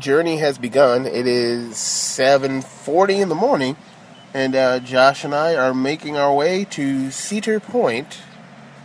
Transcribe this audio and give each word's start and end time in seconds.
Journey 0.00 0.38
has 0.38 0.56
begun. 0.56 1.04
It 1.04 1.26
is 1.26 1.74
7:40 1.74 3.20
in 3.20 3.28
the 3.28 3.34
morning, 3.34 3.76
and 4.32 4.56
uh, 4.56 4.80
Josh 4.80 5.24
and 5.24 5.34
I 5.34 5.54
are 5.54 5.74
making 5.74 6.16
our 6.16 6.32
way 6.34 6.64
to 6.70 7.10
Cedar 7.10 7.60
Point, 7.60 8.18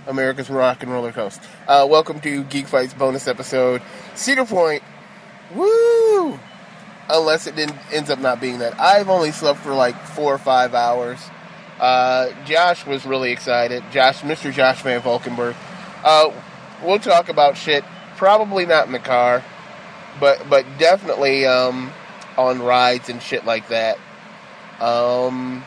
America's 0.08 0.50
Rock 0.50 0.84
and 0.84 0.92
Roller 0.92 1.14
Coaster. 1.14 1.42
Uh, 1.70 1.88
welcome 1.90 2.20
to 2.20 2.44
Geek 2.44 2.68
Fights 2.68 2.94
bonus 2.94 3.30
episode, 3.30 3.82
Cedar 4.14 4.44
Point. 4.44 4.84
Woo! 5.56 6.38
Unless 7.10 7.48
it 7.48 7.58
ends 7.94 8.10
up 8.10 8.20
not 8.20 8.42
being 8.42 8.60
that. 8.60 8.78
I've 8.78 9.08
only 9.08 9.32
slept 9.32 9.60
for 9.60 9.74
like 9.74 9.96
four 10.08 10.34
or 10.34 10.38
five 10.38 10.74
hours. 10.76 11.20
Uh, 11.80 12.32
Josh 12.44 12.86
was 12.86 13.06
really 13.06 13.32
excited. 13.32 13.84
Josh, 13.90 14.20
Mr. 14.20 14.52
Josh 14.52 14.82
Van 14.82 15.02
Valkenburg. 15.02 15.56
Uh, 16.04 16.32
we'll 16.84 17.00
talk 17.00 17.30
about 17.30 17.56
shit. 17.56 17.86
Probably 18.18 18.66
not 18.66 18.86
in 18.86 18.92
the 18.92 19.00
car, 19.00 19.44
but 20.20 20.50
but 20.50 20.66
definitely 20.78 21.46
um, 21.46 21.92
on 22.38 22.62
rides 22.62 23.10
and 23.10 23.22
shit 23.22 23.46
like 23.46 23.70
that. 23.70 23.98
Um, 24.80 25.64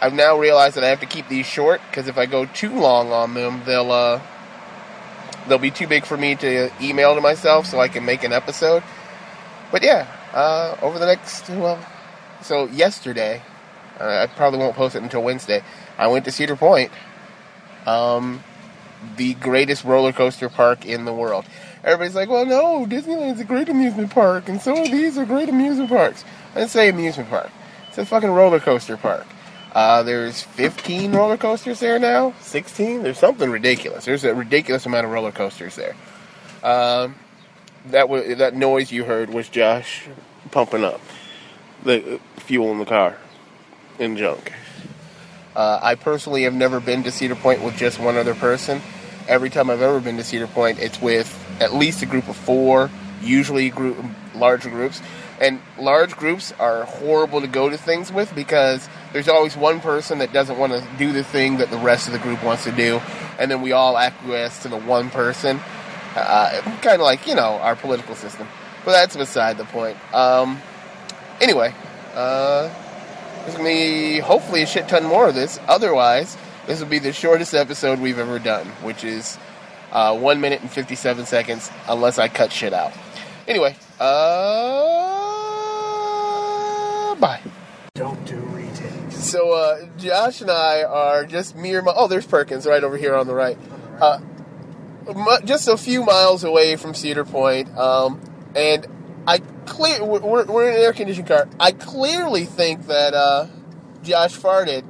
I've 0.00 0.14
now 0.14 0.38
realized 0.38 0.76
that 0.76 0.84
I 0.84 0.88
have 0.88 1.00
to 1.00 1.06
keep 1.06 1.28
these 1.28 1.46
short 1.46 1.80
because 1.88 2.08
if 2.08 2.18
I 2.18 2.26
go 2.26 2.46
too 2.46 2.74
long 2.74 3.12
on 3.12 3.34
them, 3.34 3.62
they'll 3.64 3.92
uh, 3.92 4.20
they'll 5.48 5.58
be 5.58 5.70
too 5.70 5.86
big 5.86 6.04
for 6.04 6.16
me 6.16 6.34
to 6.36 6.70
email 6.80 7.14
to 7.14 7.20
myself, 7.20 7.66
so 7.66 7.80
I 7.80 7.88
can 7.88 8.04
make 8.04 8.24
an 8.24 8.32
episode. 8.32 8.82
But 9.70 9.82
yeah, 9.82 10.06
uh, 10.32 10.76
over 10.82 10.98
the 10.98 11.06
next 11.06 11.48
well, 11.50 11.84
so 12.42 12.66
yesterday, 12.66 13.42
uh, 14.00 14.04
I 14.04 14.26
probably 14.26 14.58
won't 14.58 14.76
post 14.76 14.96
it 14.96 15.02
until 15.02 15.22
Wednesday. 15.22 15.62
I 15.98 16.08
went 16.08 16.24
to 16.24 16.32
Cedar 16.32 16.56
Point, 16.56 16.90
um, 17.86 18.42
the 19.16 19.34
greatest 19.34 19.84
roller 19.84 20.12
coaster 20.12 20.48
park 20.48 20.84
in 20.84 21.04
the 21.04 21.12
world. 21.12 21.44
Everybody's 21.84 22.14
like, 22.14 22.28
"Well, 22.28 22.46
no, 22.46 22.86
Disneyland's 22.86 23.40
a 23.40 23.44
great 23.44 23.68
amusement 23.68 24.10
park, 24.10 24.48
and 24.48 24.60
so 24.60 24.76
are 24.76 24.88
these 24.88 25.18
are 25.18 25.24
great 25.24 25.48
amusement 25.48 25.90
parks." 25.90 26.24
I 26.54 26.60
didn't 26.60 26.70
say 26.70 26.88
amusement 26.88 27.28
park; 27.28 27.50
it's 27.88 27.98
a 27.98 28.06
fucking 28.06 28.30
roller 28.30 28.60
coaster 28.60 28.96
park. 28.96 29.26
Uh, 29.72 30.02
there's 30.02 30.42
15 30.42 31.12
roller 31.12 31.38
coasters 31.38 31.80
there 31.80 31.98
now. 31.98 32.34
16. 32.40 33.02
There's 33.02 33.18
something 33.18 33.50
ridiculous. 33.50 34.04
There's 34.04 34.22
a 34.24 34.34
ridiculous 34.34 34.84
amount 34.84 35.06
of 35.06 35.12
roller 35.12 35.32
coasters 35.32 35.76
there. 35.76 35.96
Um, 36.62 37.14
that 37.86 38.08
that 38.38 38.54
noise 38.54 38.92
you 38.92 39.04
heard 39.04 39.30
was 39.30 39.48
Josh 39.48 40.08
pumping 40.50 40.84
up 40.84 41.00
the 41.82 42.20
fuel 42.36 42.70
in 42.70 42.78
the 42.78 42.84
car 42.84 43.16
and 43.98 44.16
junk. 44.16 44.52
Uh, 45.56 45.80
I 45.82 45.94
personally 45.96 46.44
have 46.44 46.54
never 46.54 46.80
been 46.80 47.02
to 47.02 47.10
Cedar 47.10 47.34
Point 47.34 47.62
with 47.62 47.76
just 47.76 47.98
one 47.98 48.16
other 48.16 48.34
person. 48.34 48.80
Every 49.28 49.50
time 49.50 49.70
I've 49.70 49.82
ever 49.82 50.00
been 50.00 50.16
to 50.16 50.24
Cedar 50.24 50.46
Point, 50.46 50.78
it's 50.78 51.00
with 51.00 51.38
at 51.60 51.74
least 51.74 52.02
a 52.02 52.06
group 52.06 52.28
of 52.28 52.36
four, 52.36 52.90
usually 53.22 53.70
group 53.70 53.96
larger 54.34 54.70
groups. 54.70 55.00
And 55.40 55.60
large 55.78 56.16
groups 56.16 56.52
are 56.58 56.84
horrible 56.84 57.40
to 57.40 57.46
go 57.46 57.68
to 57.68 57.76
things 57.76 58.12
with 58.12 58.32
because 58.34 58.88
there's 59.12 59.28
always 59.28 59.56
one 59.56 59.80
person 59.80 60.18
that 60.18 60.32
doesn't 60.32 60.58
want 60.58 60.72
to 60.72 60.86
do 60.98 61.12
the 61.12 61.24
thing 61.24 61.56
that 61.56 61.70
the 61.70 61.78
rest 61.78 62.06
of 62.06 62.12
the 62.12 62.20
group 62.20 62.42
wants 62.44 62.64
to 62.64 62.72
do, 62.72 63.00
and 63.38 63.50
then 63.50 63.60
we 63.60 63.72
all 63.72 63.98
acquiesce 63.98 64.62
to 64.62 64.68
the 64.68 64.76
one 64.78 65.10
person. 65.10 65.60
Uh, 66.14 66.60
kind 66.82 66.96
of 66.96 67.00
like 67.00 67.26
you 67.26 67.34
know 67.34 67.58
our 67.58 67.74
political 67.74 68.14
system, 68.14 68.46
but 68.84 68.92
that's 68.92 69.16
beside 69.16 69.56
the 69.56 69.64
point. 69.64 69.96
Um, 70.14 70.60
anyway, 71.40 71.74
uh, 72.14 72.70
there's 73.42 73.56
gonna 73.56 73.68
be 73.68 74.18
hopefully 74.20 74.62
a 74.62 74.66
shit 74.66 74.88
ton 74.88 75.04
more 75.04 75.28
of 75.28 75.34
this. 75.34 75.58
Otherwise, 75.66 76.36
this 76.66 76.80
will 76.80 76.88
be 76.88 76.98
the 76.98 77.12
shortest 77.12 77.54
episode 77.54 77.98
we've 78.00 78.18
ever 78.18 78.38
done, 78.38 78.66
which 78.82 79.04
is 79.04 79.38
uh, 79.90 80.16
one 80.16 80.40
minute 80.40 80.60
and 80.62 80.70
fifty-seven 80.70 81.26
seconds, 81.26 81.70
unless 81.88 82.18
I 82.18 82.28
cut 82.28 82.52
shit 82.52 82.72
out. 82.72 82.92
Anyway, 83.48 83.76
uh, 83.98 84.04
bye. 87.16 87.40
Don't 87.94 88.24
do 88.24 88.36
retakes. 88.36 89.16
So 89.16 89.52
uh, 89.52 89.86
Josh 89.98 90.40
and 90.40 90.50
I 90.50 90.82
are 90.84 91.24
just 91.26 91.56
mere. 91.56 91.82
Mi- 91.82 91.92
oh, 91.94 92.08
there's 92.08 92.26
Perkins 92.26 92.66
right 92.66 92.82
over 92.82 92.96
here 92.96 93.14
on 93.14 93.26
the 93.26 93.34
right. 93.34 93.58
Uh, 94.00 94.20
just 95.44 95.68
a 95.68 95.76
few 95.76 96.04
miles 96.04 96.44
away 96.44 96.76
from 96.76 96.94
Cedar 96.94 97.24
Point, 97.24 97.76
um, 97.76 98.20
and 98.54 98.86
I 99.26 99.40
clear 99.66 100.04
we're, 100.04 100.44
we're 100.44 100.68
in 100.68 100.76
an 100.76 100.80
air 100.80 100.92
conditioned 100.92 101.26
car. 101.26 101.48
I 101.58 101.72
clearly 101.72 102.44
think 102.44 102.86
that 102.86 103.12
uh, 103.12 103.48
Josh 104.02 104.36
farted, 104.38 104.84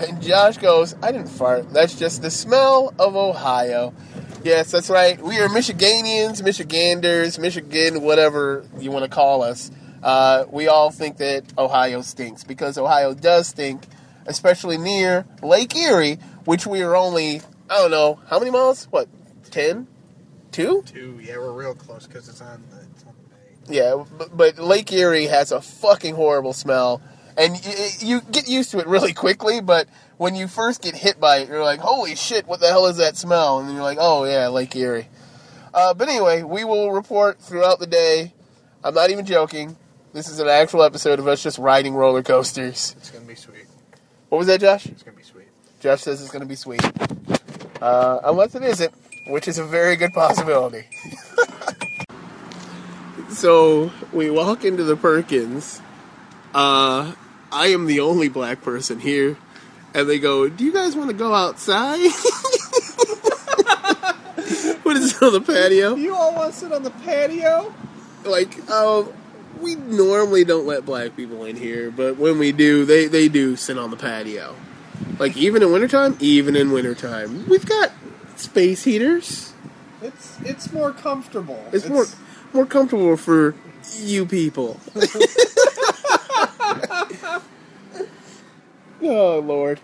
and 0.00 0.22
Josh 0.22 0.58
goes, 0.58 0.94
"I 1.02 1.12
didn't 1.12 1.28
fart. 1.28 1.72
That's 1.72 1.98
just 1.98 2.22
the 2.22 2.30
smell 2.30 2.94
of 2.98 3.16
Ohio." 3.16 3.94
Yes, 4.42 4.70
that's 4.70 4.90
right. 4.90 5.20
We 5.20 5.38
are 5.38 5.48
Michiganians, 5.48 6.42
Michiganders, 6.42 7.38
Michigan, 7.38 8.02
whatever 8.02 8.64
you 8.78 8.92
want 8.92 9.04
to 9.04 9.10
call 9.10 9.42
us. 9.42 9.70
Uh, 10.02 10.44
we 10.50 10.68
all 10.68 10.90
think 10.92 11.16
that 11.16 11.42
Ohio 11.58 12.00
stinks 12.00 12.44
because 12.44 12.78
Ohio 12.78 13.12
does 13.12 13.48
stink, 13.48 13.82
especially 14.26 14.78
near 14.78 15.26
Lake 15.42 15.74
Erie, 15.74 16.18
which 16.44 16.64
we 16.64 16.82
are 16.82 16.94
only, 16.94 17.40
I 17.68 17.78
don't 17.78 17.90
know, 17.90 18.20
how 18.28 18.38
many 18.38 18.52
miles? 18.52 18.86
What, 18.90 19.08
10? 19.50 19.88
Two? 20.52 20.82
Two, 20.86 21.18
yeah, 21.20 21.38
we're 21.38 21.52
real 21.52 21.74
close 21.74 22.06
because 22.06 22.28
it's 22.28 22.40
on 22.40 22.62
the 22.70 22.76
it's 22.94 23.04
on 23.04 23.14
the 23.20 23.68
bay. 23.68 23.78
Yeah, 23.78 24.04
but, 24.16 24.36
but 24.36 24.58
Lake 24.58 24.92
Erie 24.92 25.26
has 25.26 25.50
a 25.50 25.60
fucking 25.60 26.14
horrible 26.14 26.52
smell, 26.52 27.02
and 27.36 27.60
you 28.00 28.20
get 28.20 28.48
used 28.48 28.70
to 28.72 28.78
it 28.78 28.86
really 28.86 29.12
quickly. 29.12 29.60
But 29.60 29.88
when 30.16 30.34
you 30.34 30.48
first 30.48 30.82
get 30.82 30.94
hit 30.94 31.20
by 31.20 31.38
it, 31.38 31.48
you're 31.48 31.64
like, 31.64 31.80
"Holy 31.80 32.14
shit, 32.14 32.46
what 32.46 32.60
the 32.60 32.68
hell 32.68 32.86
is 32.86 32.96
that 32.96 33.16
smell?" 33.16 33.58
And 33.58 33.68
then 33.68 33.74
you're 33.74 33.84
like, 33.84 33.98
"Oh 34.00 34.24
yeah, 34.24 34.48
Lake 34.48 34.74
Erie." 34.76 35.08
Uh, 35.74 35.94
but 35.94 36.08
anyway, 36.08 36.42
we 36.42 36.64
will 36.64 36.92
report 36.92 37.40
throughout 37.40 37.78
the 37.78 37.86
day. 37.86 38.32
I'm 38.82 38.94
not 38.94 39.10
even 39.10 39.26
joking. 39.26 39.76
This 40.12 40.28
is 40.28 40.40
an 40.40 40.48
actual 40.48 40.82
episode 40.82 41.18
of 41.18 41.28
us 41.28 41.42
just 41.42 41.58
riding 41.58 41.94
roller 41.94 42.22
coasters. 42.22 42.94
It's 42.98 43.10
gonna 43.10 43.26
be 43.26 43.34
sweet. 43.34 43.66
What 44.28 44.38
was 44.38 44.46
that, 44.46 44.60
Josh? 44.60 44.86
It's 44.86 45.02
gonna 45.02 45.16
be 45.16 45.22
sweet. 45.22 45.36
Josh 45.80 46.00
says 46.00 46.20
it's 46.22 46.30
going 46.30 46.42
to 46.42 46.48
be 46.48 46.56
sweet. 46.56 46.82
Uh, 47.80 48.20
unless 48.24 48.54
it 48.54 48.62
isn't, 48.62 48.92
which 49.28 49.46
is 49.46 49.58
a 49.58 49.64
very 49.64 49.94
good 49.94 50.12
possibility. 50.12 50.84
so 53.30 53.92
we 54.12 54.30
walk 54.30 54.64
into 54.64 54.84
the 54.84 54.96
Perkins. 54.96 55.80
Uh, 56.54 57.14
I 57.52 57.68
am 57.68 57.86
the 57.86 58.00
only 58.00 58.28
black 58.28 58.62
person 58.62 58.98
here. 59.00 59.36
And 59.94 60.08
they 60.08 60.18
go, 60.18 60.48
Do 60.48 60.64
you 60.64 60.72
guys 60.72 60.94
want 60.96 61.10
to 61.10 61.16
go 61.16 61.32
outside? 61.34 62.00
what 64.82 64.96
is 64.96 65.14
it 65.16 65.22
on 65.22 65.32
the 65.32 65.40
patio? 65.40 65.94
You 65.94 66.14
all 66.14 66.34
want 66.34 66.52
to 66.52 66.58
sit 66.58 66.72
on 66.72 66.82
the 66.82 66.90
patio? 66.90 67.72
like 68.24 68.68
um 68.70 69.08
we 69.60 69.76
normally 69.76 70.42
don't 70.42 70.66
let 70.66 70.84
black 70.84 71.14
people 71.16 71.44
in 71.44 71.54
here 71.54 71.92
but 71.92 72.16
when 72.16 72.40
we 72.40 72.50
do 72.50 72.84
they 72.84 73.06
they 73.06 73.28
do 73.28 73.54
sit 73.54 73.78
on 73.78 73.90
the 73.92 73.96
patio 73.96 74.56
like 75.20 75.36
even 75.36 75.62
in 75.62 75.70
wintertime 75.70 76.16
even 76.18 76.56
in 76.56 76.72
wintertime 76.72 77.48
we've 77.48 77.64
got 77.66 77.92
space 78.34 78.82
heaters 78.82 79.52
It's 80.02 80.40
it's 80.42 80.72
more 80.72 80.90
comfortable. 80.90 81.64
it's, 81.72 81.88
more 81.88 82.06
more 82.52 82.66
comfortable 82.66 83.16
for 83.16 83.54
you 84.00 84.26
people 84.26 84.80
oh 89.02 89.38
lord 89.40 89.80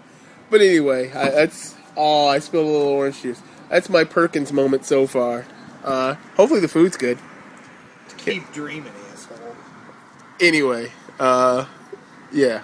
but 0.50 0.60
anyway 0.60 1.10
I, 1.12 1.30
that's 1.30 1.74
oh 1.96 2.28
i 2.28 2.38
spilled 2.38 2.66
a 2.66 2.70
little 2.70 2.88
orange 2.88 3.22
juice 3.22 3.40
that's 3.68 3.88
my 3.88 4.04
perkins 4.04 4.52
moment 4.52 4.84
so 4.84 5.06
far 5.06 5.46
uh 5.84 6.14
hopefully 6.36 6.60
the 6.60 6.68
food's 6.68 6.96
good 6.96 7.18
keep 8.18 8.50
dreaming, 8.52 8.92
asshole. 9.12 9.56
anyway 10.40 10.90
uh 11.20 11.66
yeah 12.32 12.62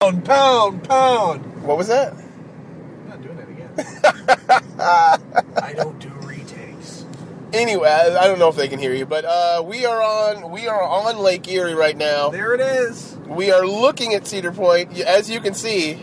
Pound, 0.00 0.24
pound, 0.24 0.84
pound. 0.84 1.62
what 1.64 1.76
was 1.76 1.88
that 1.88 2.12
I'm 2.12 3.08
not 3.08 3.22
doing 3.22 3.36
that 3.36 3.48
again. 3.48 4.68
I 5.62 5.72
don't 5.74 5.98
do 5.98 6.08
retakes. 6.26 7.04
Anyway, 7.52 7.88
I 7.88 8.16
I 8.16 8.26
don't 8.28 8.38
know 8.38 8.48
if 8.48 8.56
they 8.56 8.68
can 8.68 8.78
hear 8.78 8.94
you, 8.94 9.06
but 9.06 9.24
uh, 9.24 9.62
we 9.66 9.84
are 9.86 10.00
on 10.02 10.50
we 10.50 10.68
are 10.68 10.82
on 10.82 11.18
Lake 11.18 11.48
Erie 11.48 11.74
right 11.74 11.96
now. 11.96 12.28
There 12.30 12.54
it 12.54 12.60
is. 12.60 13.16
We 13.28 13.50
are 13.50 13.66
looking 13.66 14.14
at 14.14 14.26
Cedar 14.26 14.52
Point. 14.52 14.98
As 15.00 15.28
you 15.28 15.40
can 15.40 15.52
see, 15.54 15.98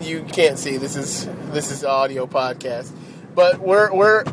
you 0.00 0.22
can't 0.24 0.58
see. 0.58 0.78
This 0.78 0.96
is 0.96 1.26
this 1.50 1.70
is 1.70 1.84
audio 1.84 2.26
podcast, 2.26 2.90
but 3.34 3.58
we're 3.60 3.92
we're. 3.92 4.24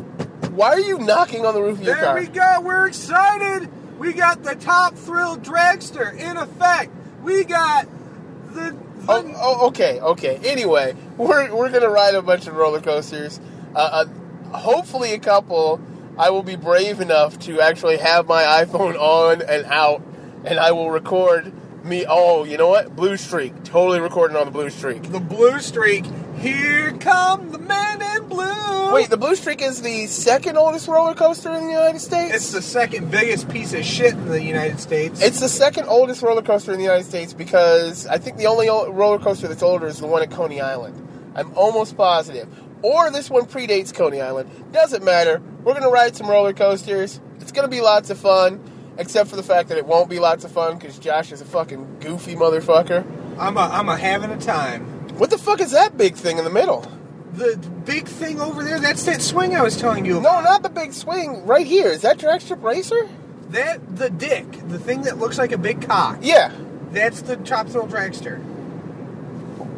Why 0.50 0.70
are 0.70 0.80
you 0.80 0.98
knocking 0.98 1.44
on 1.46 1.54
the 1.54 1.62
roof 1.62 1.78
of 1.78 1.84
your 1.84 1.94
There 1.94 2.04
car? 2.04 2.18
we 2.18 2.26
go. 2.26 2.60
We're 2.62 2.88
excited. 2.88 3.70
We 3.98 4.14
got 4.14 4.42
the 4.42 4.54
top 4.54 4.94
thrill 4.96 5.36
dragster 5.36 6.12
in 6.16 6.36
effect. 6.38 6.90
We 7.22 7.44
got 7.44 7.86
the. 8.54 8.70
the 8.70 8.80
Oh, 9.08 9.32
oh, 9.36 9.66
okay, 9.68 10.00
okay. 10.00 10.40
Anyway, 10.44 10.96
we're 11.18 11.54
we're 11.54 11.70
gonna 11.70 11.90
ride 11.90 12.14
a 12.14 12.22
bunch 12.22 12.46
of 12.46 12.54
roller 12.56 12.80
coasters. 12.80 13.40
Uh, 13.74 14.06
uh, 14.52 14.56
hopefully, 14.56 15.12
a 15.12 15.18
couple. 15.18 15.80
I 16.18 16.30
will 16.30 16.42
be 16.42 16.56
brave 16.56 17.00
enough 17.00 17.38
to 17.40 17.60
actually 17.60 17.98
have 17.98 18.26
my 18.26 18.42
iPhone 18.64 18.98
on 18.98 19.42
and 19.42 19.66
out, 19.66 20.02
and 20.44 20.58
I 20.58 20.72
will 20.72 20.90
record 20.90 21.52
me. 21.84 22.04
Oh, 22.08 22.44
you 22.44 22.56
know 22.56 22.68
what? 22.68 22.94
Blue 22.94 23.16
Streak. 23.16 23.64
Totally 23.64 24.00
recording 24.00 24.36
on 24.36 24.44
the 24.44 24.50
Blue 24.50 24.70
Streak. 24.70 25.02
the 25.04 25.20
blue 25.20 25.60
streak 25.60 26.04
Here 26.38 26.92
come 26.98 27.50
the 27.50 27.58
men 27.58 28.00
in 28.02 28.28
blue. 28.28 28.92
Wait, 28.92 29.08
the 29.10 29.16
Blue 29.16 29.36
Streak 29.36 29.62
is 29.62 29.82
the 29.82 30.06
second 30.06 30.56
oldest 30.56 30.88
roller 30.88 31.14
coaster 31.14 31.52
in 31.54 31.66
the 31.66 31.72
United 31.72 32.00
States? 32.00 32.34
It's 32.34 32.52
the 32.52 32.62
second 32.62 33.10
biggest 33.10 33.48
piece 33.48 33.72
of 33.72 33.84
shit 33.84 34.14
in 34.14 34.28
the 34.28 34.42
United 34.42 34.80
States. 34.80 35.22
It's 35.22 35.40
the 35.40 35.48
second 35.48 35.86
oldest 35.86 36.22
roller 36.22 36.42
coaster 36.42 36.72
in 36.72 36.78
the 36.78 36.84
United 36.84 37.04
States 37.04 37.32
because 37.32 38.06
I 38.06 38.18
think 38.18 38.36
the 38.36 38.46
only 38.46 38.68
roller 38.68 39.18
coaster 39.18 39.48
that's 39.48 39.62
older 39.62 39.86
is 39.86 40.00
the 40.00 40.06
one 40.06 40.22
at 40.22 40.30
Coney 40.30 40.60
Island. 40.60 41.06
I'm 41.36 41.52
almost 41.56 41.96
positive. 41.96 42.48
Or 42.82 43.10
this 43.10 43.28
one 43.30 43.44
predates 43.44 43.94
Coney 43.94 44.20
Island. 44.20 44.50
Doesn't 44.72 45.04
matter. 45.04 45.42
We're 45.62 45.74
going 45.74 45.84
to 45.84 45.90
ride 45.90 46.16
some 46.16 46.28
roller 46.28 46.52
coasters. 46.54 47.20
It's 47.40 47.52
going 47.52 47.68
to 47.68 47.70
be 47.70 47.82
lots 47.82 48.10
of 48.10 48.18
fun, 48.18 48.58
except 48.98 49.30
for 49.30 49.36
the 49.36 49.42
fact 49.42 49.68
that 49.68 49.78
it 49.78 49.86
won't 49.86 50.10
be 50.10 50.18
lots 50.18 50.44
of 50.44 50.50
fun 50.52 50.78
because 50.78 50.98
Josh 50.98 51.32
is 51.32 51.40
a 51.40 51.44
fucking 51.44 52.00
goofy 52.00 52.34
motherfucker. 52.34 53.04
I'm 53.38 53.56
a, 53.56 53.60
I'm 53.60 53.88
a 53.88 53.96
having 53.96 54.30
a 54.30 54.38
time. 54.38 54.84
What 55.18 55.30
the 55.30 55.38
fuck 55.38 55.60
is 55.60 55.70
that 55.72 55.96
big 55.96 56.14
thing 56.14 56.38
in 56.38 56.44
the 56.44 56.50
middle? 56.50 56.80
The 57.32 57.56
big 57.84 58.06
thing 58.08 58.40
over 58.40 58.64
there, 58.64 58.80
that's 58.80 59.04
that 59.04 59.22
swing 59.22 59.54
I 59.54 59.62
was 59.62 59.76
telling 59.76 60.04
you 60.04 60.14
No, 60.20 60.40
not 60.40 60.62
the 60.62 60.68
big 60.68 60.92
swing. 60.92 61.46
Right 61.46 61.66
here. 61.66 61.88
Is 61.88 62.02
that 62.02 62.18
Drag 62.18 62.40
Strip 62.40 62.62
Racer? 62.62 63.08
That, 63.50 63.96
the 63.96 64.10
dick, 64.10 64.46
the 64.68 64.78
thing 64.78 65.02
that 65.02 65.18
looks 65.18 65.38
like 65.38 65.52
a 65.52 65.58
big 65.58 65.82
cock, 65.86 66.18
Yeah. 66.22 66.52
that's 66.90 67.22
the 67.22 67.36
Top 67.36 67.68
Thrill 67.68 67.86
Dragster. 67.86 68.40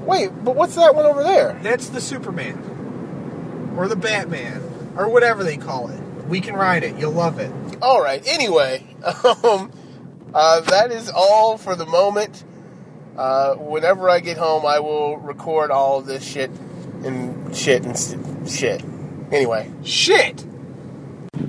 Wait, 0.04 0.28
but 0.44 0.56
what's 0.56 0.74
that 0.74 0.94
one 0.94 1.04
over 1.06 1.22
there? 1.22 1.58
That's 1.62 1.88
the 1.88 2.00
Superman. 2.00 3.72
Or 3.76 3.88
the 3.88 3.96
Batman. 3.96 4.62
Or 4.96 5.08
whatever 5.08 5.44
they 5.44 5.56
call 5.56 5.88
it. 5.88 6.00
We 6.28 6.40
can 6.40 6.54
ride 6.54 6.82
it. 6.84 6.96
You'll 6.96 7.12
love 7.12 7.38
it. 7.38 7.52
All 7.80 8.02
right. 8.02 8.22
Anyway, 8.26 8.86
um, 9.04 9.72
uh, 10.34 10.60
that 10.60 10.90
is 10.90 11.10
all 11.14 11.58
for 11.58 11.74
the 11.74 11.86
moment. 11.86 12.44
Uh, 13.16 13.54
whenever 13.56 14.08
I 14.08 14.20
get 14.20 14.38
home, 14.38 14.64
I 14.64 14.80
will 14.80 15.18
record 15.18 15.70
all 15.70 15.98
of 15.98 16.06
this 16.06 16.24
shit 16.24 16.50
and 17.04 17.54
shit 17.54 17.84
and 17.84 18.48
shit. 18.50 18.82
Anyway. 19.30 19.70
Shit! 19.84 20.46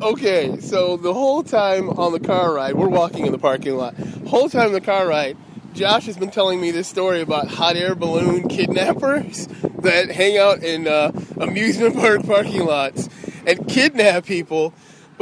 Okay, 0.01 0.59
so 0.59 0.97
the 0.97 1.13
whole 1.13 1.44
time 1.44 1.89
on 1.89 2.11
the 2.11 2.19
car 2.19 2.53
ride, 2.53 2.75
we're 2.75 2.89
walking 2.89 3.25
in 3.25 3.31
the 3.31 3.38
parking 3.38 3.77
lot. 3.77 3.95
Whole 4.27 4.49
time 4.49 4.73
the 4.73 4.81
car 4.81 5.07
ride, 5.07 5.38
Josh 5.73 6.06
has 6.06 6.17
been 6.17 6.31
telling 6.31 6.59
me 6.59 6.71
this 6.71 6.88
story 6.88 7.21
about 7.21 7.47
hot 7.47 7.75
air 7.75 7.95
balloon 7.95 8.47
kidnappers 8.49 9.47
that 9.79 10.11
hang 10.11 10.38
out 10.38 10.61
in 10.63 10.88
uh, 10.88 11.11
amusement 11.38 11.95
park 11.95 12.25
parking 12.25 12.65
lots 12.65 13.09
and 13.45 13.67
kidnap 13.67 14.25
people 14.25 14.73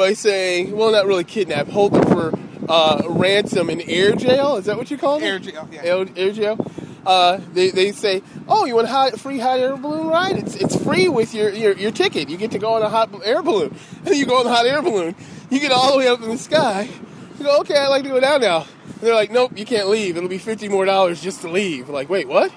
by 0.01 0.13
saying, 0.13 0.75
well, 0.75 0.91
not 0.91 1.05
really 1.05 1.23
kidnap, 1.23 1.67
hold 1.67 1.93
them 1.93 2.03
for 2.07 2.33
uh, 2.67 3.03
ransom 3.07 3.69
in 3.69 3.81
air 3.81 4.15
jail. 4.15 4.55
Is 4.55 4.65
that 4.65 4.75
what 4.75 4.89
you 4.89 4.97
call 4.97 5.19
it? 5.19 5.23
Air 5.23 5.37
jail, 5.37 5.69
yeah. 5.71 5.83
Air, 5.83 6.05
air 6.15 6.31
jail. 6.31 6.71
Uh, 7.05 7.39
they, 7.53 7.69
they 7.69 7.91
say, 7.91 8.23
oh, 8.47 8.65
you 8.65 8.73
want 8.73 8.87
a 8.87 8.89
hot, 8.89 9.19
free 9.19 9.37
hot 9.37 9.59
air 9.59 9.77
balloon 9.77 10.07
ride? 10.07 10.37
It's, 10.39 10.55
it's 10.55 10.75
free 10.83 11.07
with 11.07 11.35
your, 11.35 11.51
your, 11.51 11.73
your 11.73 11.91
ticket. 11.91 12.29
You 12.29 12.37
get 12.37 12.49
to 12.51 12.59
go 12.59 12.73
on 12.73 12.81
a 12.81 12.89
hot 12.89 13.11
air 13.23 13.43
balloon. 13.43 13.77
And 14.03 14.15
you 14.15 14.25
go 14.25 14.39
on 14.39 14.45
the 14.45 14.51
hot 14.51 14.65
air 14.65 14.81
balloon. 14.81 15.15
You 15.51 15.59
get 15.59 15.71
all 15.71 15.91
the 15.91 15.99
way 15.99 16.07
up 16.07 16.19
in 16.23 16.29
the 16.29 16.37
sky. 16.39 16.89
You 17.37 17.45
go, 17.45 17.59
okay, 17.59 17.77
I'd 17.77 17.89
like 17.89 18.03
to 18.03 18.09
go 18.09 18.19
down 18.19 18.41
now. 18.41 18.65
And 18.85 19.01
they're 19.01 19.13
like, 19.13 19.29
nope, 19.29 19.55
you 19.55 19.65
can't 19.65 19.87
leave. 19.87 20.17
It'll 20.17 20.29
be 20.29 20.39
50 20.39 20.67
more 20.67 20.85
dollars 20.85 21.21
just 21.21 21.41
to 21.41 21.47
leave. 21.47 21.89
Like, 21.89 22.09
wait, 22.09 22.27
what? 22.27 22.51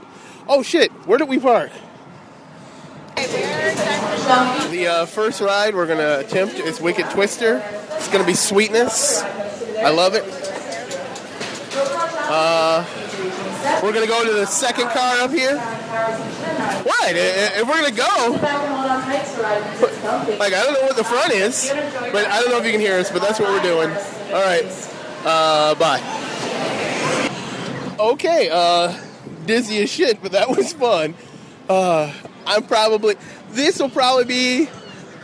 Oh, 0.48 0.62
shit, 0.62 0.90
where 1.06 1.18
did 1.18 1.28
we 1.28 1.38
park? 1.38 1.70
The 3.14 4.86
uh, 4.88 5.06
first 5.06 5.40
ride 5.40 5.74
we're 5.74 5.86
going 5.86 5.98
to 5.98 6.20
attempt 6.20 6.54
is 6.54 6.80
Wicked 6.80 7.10
Twister. 7.10 7.62
It's 7.92 8.08
going 8.08 8.20
to 8.20 8.26
be 8.26 8.34
sweetness. 8.34 9.22
I 9.22 9.90
love 9.90 10.14
it. 10.14 10.24
Uh, 12.26 12.84
we're 13.82 13.92
going 13.92 14.04
to 14.04 14.10
go 14.10 14.24
to 14.24 14.32
the 14.32 14.46
second 14.46 14.88
car 14.88 15.18
up 15.18 15.30
here. 15.30 15.58
What? 15.58 17.12
If 17.14 17.66
we're 17.68 17.80
going 17.80 17.94
to 17.94 17.96
go, 17.96 18.32
like, 20.38 20.52
I 20.52 20.62
don't 20.64 20.74
know 20.74 20.82
what 20.86 20.96
the 20.96 21.04
front 21.04 21.32
is, 21.32 21.70
but 22.12 22.26
I 22.26 22.40
don't 22.40 22.50
know 22.50 22.58
if 22.58 22.64
you 22.64 22.72
can 22.72 22.80
hear 22.80 22.98
us, 22.98 23.10
but 23.10 23.22
that's 23.22 23.38
what 23.38 23.48
we're 23.50 23.62
doing. 23.62 23.90
All 23.90 24.42
right. 24.42 24.64
Uh, 25.24 25.74
bye. 25.76 26.00
Okay, 27.98 28.50
uh, 28.52 28.98
dizzy 29.46 29.82
as 29.82 29.90
shit, 29.90 30.20
but 30.20 30.32
that 30.32 30.48
was 30.48 30.72
fun. 30.72 31.14
Uh, 31.68 32.12
I'm 32.46 32.62
probably, 32.64 33.16
this 33.50 33.78
will 33.80 33.88
probably 33.90 34.24
be 34.24 34.68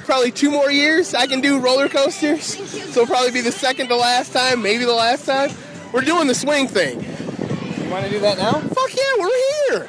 probably 0.05 0.31
two 0.33 0.51
more 0.51 0.71
years 0.71 1.15
I 1.15 1.27
can 1.27 1.41
do 1.41 1.59
roller 1.61 1.89
coasters. 1.89 2.45
So 2.45 3.03
it'll 3.03 3.07
probably 3.07 3.31
be 3.33 3.41
the 3.43 3.53
second 3.53 3.89
to 3.89 3.97
last 3.97 4.33
time, 4.33 4.63
maybe 4.63 4.85
the 4.85 4.93
last 4.95 5.25
time. 5.27 5.51
We're 5.93 6.01
doing 6.03 6.27
the 6.27 6.35
swing 6.35 6.69
thing. 6.69 7.01
You 7.03 7.91
want 7.91 8.05
to 8.05 8.11
do 8.11 8.21
that 8.21 8.39
now? 8.39 8.53
Fuck 8.53 8.95
yeah, 8.97 9.03
we're 9.19 9.29
here. 9.69 9.89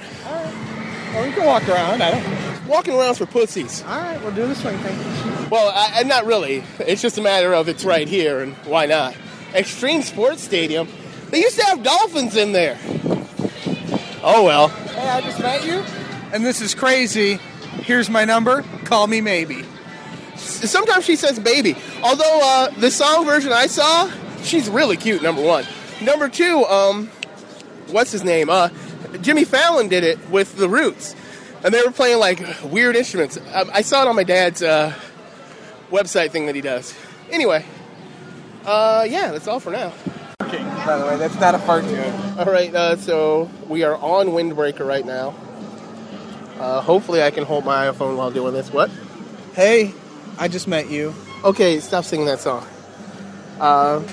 Well, 1.14 1.26
we 1.28 1.32
can 1.34 1.46
walk 1.46 1.68
around. 1.68 2.02
I 2.02 2.12
don't. 2.12 2.68
Walking 2.68 2.94
around 2.94 3.16
for 3.16 3.26
pussies. 3.26 3.84
All 3.84 3.98
right, 4.00 4.22
we'll 4.22 4.32
do 4.34 4.48
the 4.48 4.56
swing 4.56 4.78
thing. 4.80 5.50
Well, 5.50 5.70
I, 5.76 6.00
I- 6.00 6.04
not 6.04 6.26
really. 6.26 6.64
It's 6.80 7.02
just 7.02 7.18
a 7.18 7.22
matter 7.22 7.54
of 7.54 7.68
it's 7.68 7.84
right 7.84 8.08
here, 8.08 8.40
and 8.42 8.54
why 8.66 8.86
not? 8.86 9.16
Extreme 9.54 10.04
Sports 10.04 10.42
Stadium. 10.42 10.88
They 11.30 11.42
used 11.42 11.60
to 11.60 11.66
have 11.66 11.84
dolphins 11.84 12.36
in 12.38 12.52
there. 12.54 12.78
Oh 14.24 14.44
well. 14.46 14.68
Hey, 14.70 15.10
I 15.10 15.22
just 15.22 15.40
met 15.40 15.66
you, 15.66 15.84
and 16.34 16.46
this 16.46 16.62
is 16.62 16.76
crazy. 16.76 17.40
Here's 17.84 18.10
my 18.10 18.26
number. 18.26 18.64
Call 18.86 19.08
me 19.08 19.22
maybe. 19.22 19.64
Sometimes 20.36 21.06
she 21.06 21.16
says 21.16 21.40
baby. 21.40 21.76
Although 22.04 22.40
uh, 22.42 22.70
the 22.72 22.92
song 22.92 23.26
version 23.26 23.52
I 23.52 23.68
saw, 23.68 24.12
she's 24.44 24.70
really 24.70 24.98
cute. 24.98 25.22
Number 25.22 25.42
one. 25.42 25.66
Number 26.02 26.30
two, 26.30 26.66
um, 26.66 27.08
what's 27.88 28.12
his 28.12 28.24
name? 28.24 28.50
Uh, 28.50 28.70
Jimmy 29.22 29.44
Fallon 29.44 29.88
did 29.88 30.04
it 30.04 30.30
with 30.30 30.56
the 30.58 30.68
Roots, 30.68 31.16
and 31.64 31.74
they 31.74 31.82
were 31.84 31.92
playing 31.92 32.20
like 32.20 32.42
weird 32.64 32.96
instruments. 32.96 33.38
I, 33.54 33.66
I 33.74 33.82
saw 33.82 34.02
it 34.02 34.08
on 34.08 34.16
my 34.16 34.24
dad's 34.24 34.64
uh, 34.64 34.94
website 35.92 36.32
thing 36.32 36.48
that 36.48 36.56
he 36.56 36.62
does. 36.62 36.96
Anyway, 37.30 37.66
uh, 38.66 39.06
yeah, 39.08 39.32
that's 39.32 39.48
all 39.48 39.60
for 39.60 39.72
now. 39.72 39.94
By 40.40 40.98
the 40.98 41.06
way, 41.06 41.18
that's 41.18 41.40
not 41.40 41.54
a 41.54 41.60
fart 41.60 41.86
joke. 41.86 42.38
All 42.40 42.52
right, 42.52 42.74
uh, 42.74 42.96
so 42.96 43.50
we 43.68 43.84
are 43.84 43.96
on 43.96 44.30
Windbreaker 44.30 44.86
right 44.86 45.06
now. 45.06 45.36
Uh, 46.62 46.80
hopefully, 46.80 47.24
I 47.24 47.32
can 47.32 47.44
hold 47.44 47.66
my 47.66 47.88
iPhone 47.88 48.18
while 48.18 48.30
doing 48.30 48.54
this. 48.54 48.72
What? 48.72 48.92
Hey, 49.54 49.96
I 50.38 50.48
just 50.48 50.68
met 50.68 50.92
you. 50.92 51.12
Okay, 51.44 51.80
stop 51.80 52.06
singing 52.06 52.28
that 52.28 52.40
song. 52.40 52.64
Uh, 53.60 54.04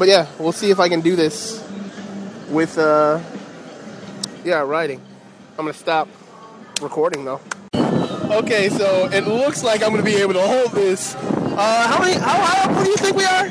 but 0.00 0.08
yeah, 0.08 0.26
we'll 0.40 0.50
see 0.50 0.70
if 0.72 0.80
I 0.80 0.88
can 0.88 1.00
do 1.00 1.14
this 1.14 1.64
with, 2.50 2.76
uh, 2.76 3.20
yeah, 4.44 4.62
writing. 4.62 5.00
I'm 5.56 5.64
gonna 5.64 5.74
stop 5.74 6.08
recording 6.80 7.24
though. 7.24 7.40
Okay, 7.72 8.68
so 8.68 9.08
it 9.12 9.28
looks 9.28 9.62
like 9.62 9.84
I'm 9.84 9.90
gonna 9.90 10.02
be 10.02 10.16
able 10.16 10.32
to 10.32 10.42
hold 10.44 10.72
this. 10.72 11.14
Uh, 11.14 11.86
how 11.86 12.00
many? 12.00 12.14
How 12.14 12.34
high 12.34 12.64
up 12.64 12.84
do 12.84 12.90
you 12.90 12.96
think 12.96 13.16
we 13.16 13.24
are? 13.24 13.46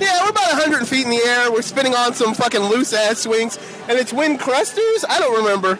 Yeah, 0.00 0.24
we're 0.24 0.30
about 0.30 0.52
100 0.58 0.88
feet 0.88 1.04
in 1.04 1.10
the 1.10 1.22
air. 1.24 1.52
We're 1.52 1.62
spinning 1.62 1.94
on 1.94 2.12
some 2.12 2.34
fucking 2.34 2.60
loose 2.60 2.92
ass 2.92 3.20
swings, 3.20 3.58
and 3.88 3.98
it's 3.98 4.12
wind 4.12 4.40
crusters. 4.40 5.04
I 5.08 5.20
don't 5.20 5.36
remember. 5.36 5.78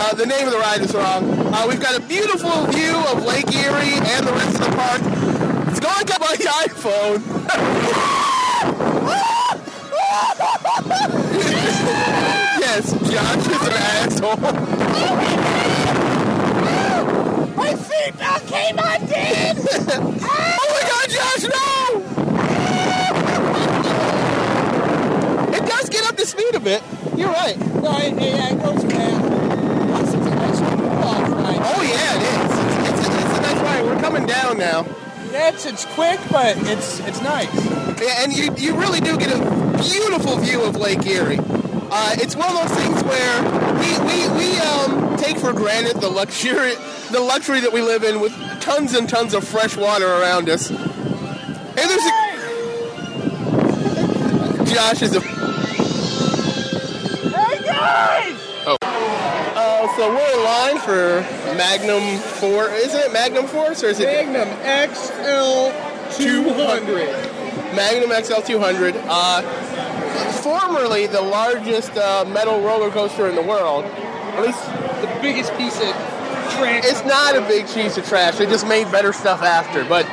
Uh, 0.00 0.14
the 0.14 0.26
name 0.26 0.46
of 0.46 0.52
the 0.52 0.58
ride 0.58 0.80
is 0.80 0.94
wrong. 0.94 1.28
Uh, 1.52 1.66
we've 1.68 1.80
got 1.80 1.96
a 1.96 2.00
beautiful 2.00 2.66
view 2.66 2.94
of 3.08 3.24
Lake 3.24 3.52
Erie 3.52 3.94
and 3.98 4.24
the 4.26 4.32
rest 4.32 4.60
of 4.60 4.66
the 4.66 4.72
park. 4.76 5.02
It's 5.68 5.80
going 5.80 6.10
up 6.12 6.20
my 6.20 6.36
iPhone. 6.66 7.20
yes, 12.60 12.92
Josh 13.10 13.46
is 13.46 13.62
an 13.66 13.72
asshole. 13.72 14.36
My 17.56 17.72
seatbelt 17.74 18.46
came 18.46 18.78
undone! 18.78 19.56
oh 20.22 20.68
my 20.74 20.82
god, 20.88 21.10
Josh, 21.10 21.42
no! 21.42 22.00
It 25.56 25.64
does 25.68 25.88
get 25.88 26.04
up 26.06 26.16
to 26.16 26.24
speed 26.24 26.54
a 26.54 26.60
bit. 26.60 26.82
You're 27.16 27.30
right. 27.30 27.58
No, 27.58 27.98
it, 27.98 28.14
it 28.16 28.62
goes 28.62 28.84
fast. 28.84 29.24
Plus, 29.88 30.14
it's 30.14 30.26
a 30.26 30.30
nice 30.30 30.60
off 30.60 31.28
ride. 31.30 31.47
Oh 31.60 31.82
yeah, 31.82 32.16
it 32.16 32.22
is. 32.22 32.52
It's, 32.88 33.00
it's, 33.00 33.08
it's 33.08 33.38
a 33.38 33.42
nice 33.42 33.60
ride. 33.62 33.84
We're 33.84 34.00
coming 34.00 34.26
down 34.26 34.58
now. 34.58 34.86
Yeah, 35.30 35.50
it's, 35.50 35.66
it's 35.66 35.84
quick, 35.86 36.20
but 36.30 36.56
it's 36.68 37.00
it's 37.00 37.20
nice. 37.20 37.52
Yeah, 38.00 38.22
and 38.22 38.32
you, 38.32 38.54
you 38.56 38.74
really 38.76 39.00
do 39.00 39.18
get 39.18 39.30
a 39.32 39.38
beautiful 39.82 40.38
view 40.38 40.62
of 40.62 40.76
Lake 40.76 41.04
Erie. 41.06 41.38
Uh, 41.90 42.14
it's 42.18 42.36
one 42.36 42.48
of 42.48 42.68
those 42.68 42.78
things 42.78 43.02
where 43.04 43.42
we, 43.80 43.98
we, 44.06 44.28
we 44.36 44.58
um, 44.60 45.16
take 45.16 45.38
for 45.38 45.52
granted 45.52 46.00
the 46.00 46.08
luxury 46.08 46.74
the 47.10 47.20
luxury 47.20 47.60
that 47.60 47.72
we 47.72 47.80
live 47.80 48.04
in 48.04 48.20
with 48.20 48.32
tons 48.60 48.94
and 48.94 49.08
tons 49.08 49.34
of 49.34 49.42
fresh 49.46 49.76
water 49.76 50.06
around 50.06 50.48
us. 50.48 50.70
And 50.70 51.76
there's 51.76 52.04
a 52.04 52.28
Josh 54.74 55.02
is 55.02 55.16
a 55.16 55.20
so 59.98 60.14
we're 60.14 60.38
in 60.38 60.44
line 60.44 60.78
for 60.78 61.20
Magnum 61.56 62.20
Four. 62.20 62.68
Isn't 62.68 63.00
it 63.00 63.12
Magnum 63.12 63.48
Force 63.48 63.82
or 63.82 63.88
is 63.88 63.98
it 63.98 64.06
Magnum 64.06 64.48
XL 64.94 65.72
200. 66.16 67.74
Magnum 67.74 68.12
XL 68.22 68.40
200. 68.42 68.94
Uh, 68.96 69.42
formerly 70.40 71.08
the 71.08 71.20
largest 71.20 71.96
uh, 71.96 72.24
metal 72.32 72.60
roller 72.62 72.90
coaster 72.90 73.28
in 73.28 73.34
the 73.34 73.42
world, 73.42 73.84
at 73.86 74.42
least 74.46 74.64
the 75.00 75.18
biggest 75.20 75.52
piece 75.56 75.74
of 75.80 75.90
trash. 76.54 76.84
It's 76.84 77.04
not 77.04 77.34
a 77.34 77.40
big 77.40 77.66
piece 77.66 77.98
of 77.98 78.06
trash. 78.06 78.38
They 78.38 78.46
just 78.46 78.68
made 78.68 78.88
better 78.92 79.12
stuff 79.12 79.42
after. 79.42 79.84
But 79.84 80.06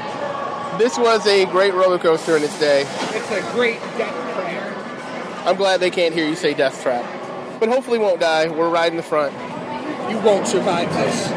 this 0.79 0.97
was 0.97 1.27
a 1.27 1.45
great 1.45 1.75
roller 1.75 1.99
coaster 1.99 2.35
in 2.35 2.43
its 2.43 2.59
day. 2.59 2.87
It's 2.89 3.29
a 3.29 3.41
great 3.53 3.79
death 3.99 4.33
trap. 4.33 5.45
I'm 5.45 5.57
glad 5.57 5.79
they 5.79 5.91
can't 5.91 6.15
hear 6.15 6.27
you 6.27 6.35
say 6.35 6.55
death 6.55 6.81
trap. 6.81 7.05
But 7.59 7.69
hopefully 7.69 7.99
won't 7.99 8.19
die. 8.19 8.49
We're 8.49 8.69
riding 8.69 8.97
the 8.97 9.03
front. 9.03 9.54
You 10.09 10.19
won't 10.19 10.47
survive 10.47 10.93
this. 10.93 11.27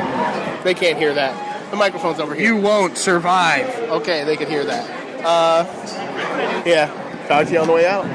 They 0.64 0.75
can't 0.75 0.98
hear 0.98 1.14
that. 1.14 1.70
The 1.70 1.76
microphone's 1.76 2.20
over 2.20 2.34
here. 2.34 2.54
You 2.54 2.60
won't 2.60 2.96
survive. 2.96 3.68
Okay, 3.90 4.25
they 4.25 4.37
can 4.37 4.48
hear 4.48 4.64
that. 4.64 5.25
Uh, 5.25 6.62
yeah. 6.64 6.87
Talk 7.28 7.46
to 7.46 7.52
you 7.52 7.58
on 7.58 7.66
the 7.66 7.72
way 7.75 7.87
out. 7.87 8.06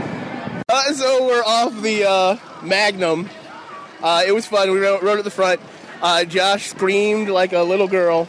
Uh, 0.68 0.94
so 0.94 1.28
we're 1.28 1.44
off 1.44 1.82
the 1.82 2.04
uh, 2.04 2.38
Magnum. 2.64 3.30
Uh, 4.02 4.24
it 4.26 4.32
was 4.32 4.48
fun. 4.48 4.72
We 4.72 4.80
rode, 4.80 5.04
rode 5.04 5.20
at 5.20 5.24
the 5.24 5.30
front. 5.30 5.62
Uh, 6.02 6.26
Josh 6.26 6.68
screamed 6.68 7.30
like 7.30 7.54
a 7.54 7.62
little 7.62 7.88
girl, 7.88 8.28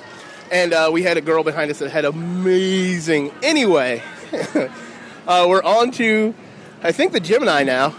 and 0.53 0.75
uh, 0.75 0.91
we 0.93 1.03
had 1.03 1.17
a 1.17 1.23
girl 1.23 1.43
behind 1.43 1.71
us 1.71 1.79
that 1.79 1.91
had 1.91 2.05
amazing. 2.05 3.33
Anyway, 3.43 4.03
uh, 5.27 5.47
we're 5.49 5.63
on 5.63 5.91
to, 5.93 6.35
I 6.83 6.93
think, 6.93 7.13
the 7.13 7.21
Gemini 7.21 7.65
now. 7.65 7.95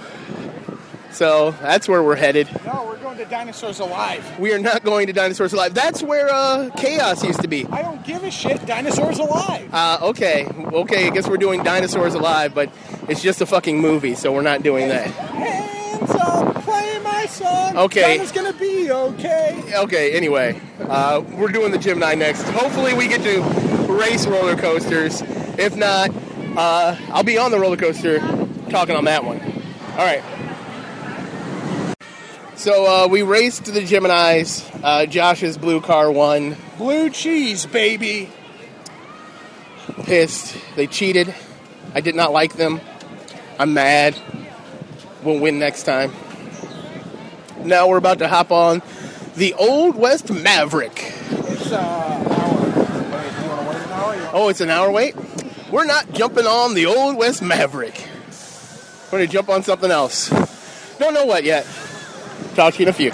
So 1.15 1.51
that's 1.61 1.87
where 1.87 2.03
we're 2.03 2.17
headed. 2.17 2.49
No, 2.65 2.83
we're 2.85 2.97
going 2.97 3.17
to 3.19 3.25
Dinosaurs 3.25 3.79
Alive. 3.79 4.37
We 4.37 4.51
are 4.51 4.59
not 4.59 4.83
going 4.83 5.07
to 5.07 5.13
Dinosaurs 5.13 5.53
Alive. 5.53 5.73
That's 5.73 6.03
where 6.03 6.27
uh, 6.29 6.69
Chaos 6.71 7.23
used 7.23 7.41
to 7.41 7.47
be. 7.47 7.65
I 7.67 7.81
don't 7.83 8.05
give 8.05 8.25
a 8.25 8.29
shit. 8.29 8.65
Dinosaurs 8.65 9.19
Alive. 9.19 9.73
Uh, 9.73 9.99
okay, 10.01 10.45
okay. 10.45 11.07
I 11.07 11.11
guess 11.11 11.29
we're 11.29 11.37
doing 11.37 11.63
Dinosaurs 11.63 12.15
Alive, 12.15 12.53
but 12.53 12.69
it's 13.07 13.21
just 13.21 13.39
a 13.39 13.45
fucking 13.45 13.79
movie, 13.79 14.13
so 14.13 14.33
we're 14.33 14.41
not 14.41 14.61
doing 14.61 14.89
that. 14.89 15.07
Hands 15.07 16.11
up, 16.11 16.53
play 16.65 16.99
my 16.99 17.25
song. 17.27 17.77
Okay. 17.77 18.17
China's 18.17 18.33
gonna 18.33 18.51
be 18.51 18.91
okay. 18.91 19.63
Okay. 19.73 20.11
Anyway, 20.17 20.59
uh, 20.81 21.23
we're 21.31 21.47
doing 21.47 21.71
the 21.71 21.77
Gemini 21.77 22.15
next. 22.15 22.43
Hopefully, 22.49 22.93
we 22.93 23.07
get 23.07 23.21
to 23.21 23.41
race 23.93 24.27
roller 24.27 24.57
coasters. 24.57 25.21
If 25.57 25.77
not, 25.77 26.09
uh, 26.57 26.97
I'll 27.13 27.23
be 27.23 27.37
on 27.37 27.51
the 27.51 27.59
roller 27.59 27.77
coaster 27.77 28.19
talking 28.69 28.97
on 28.97 29.05
that 29.05 29.23
one. 29.23 29.39
All 29.91 30.05
right. 30.05 30.21
So 32.57 32.85
uh, 32.85 33.07
we 33.07 33.21
raced 33.21 33.65
to 33.65 33.71
the 33.71 33.81
Geminis. 33.81 34.63
Uh, 34.83 35.05
Josh's 35.05 35.57
blue 35.57 35.81
car 35.81 36.11
won. 36.11 36.55
Blue 36.77 37.09
cheese, 37.09 37.65
baby. 37.65 38.29
Pissed. 40.03 40.57
They 40.75 40.87
cheated. 40.87 41.33
I 41.93 42.01
did 42.01 42.15
not 42.15 42.31
like 42.31 42.53
them. 42.53 42.81
I'm 43.59 43.73
mad. 43.73 44.17
We'll 45.23 45.39
win 45.39 45.59
next 45.59 45.83
time. 45.83 46.13
Now 47.63 47.87
we're 47.87 47.97
about 47.97 48.19
to 48.19 48.27
hop 48.27 48.51
on 48.51 48.81
the 49.35 49.53
Old 49.53 49.95
West 49.95 50.31
Maverick. 50.31 51.13
It's 51.29 51.71
uh, 51.71 51.77
hour. 51.77 52.61
Wait, 53.11 53.43
you 53.43 53.49
wanna 53.49 53.69
wait 53.69 53.77
an 53.77 53.91
hour? 53.91 54.29
Oh, 54.33 54.49
it's 54.49 54.61
an 54.61 54.69
hour 54.69 54.91
wait? 54.91 55.15
We're 55.71 55.85
not 55.85 56.13
jumping 56.13 56.45
on 56.45 56.73
the 56.73 56.85
Old 56.85 57.17
West 57.17 57.41
Maverick. 57.41 58.07
We're 59.11 59.19
going 59.19 59.27
to 59.27 59.33
jump 59.33 59.49
on 59.49 59.63
something 59.63 59.91
else. 59.91 60.29
Don't 60.99 61.13
know 61.13 61.25
what 61.25 61.43
yet. 61.43 61.65
Talk 62.55 62.73
to 62.75 62.79
you 62.79 62.85
in 62.85 62.89
a 62.89 62.93
few. 62.93 63.11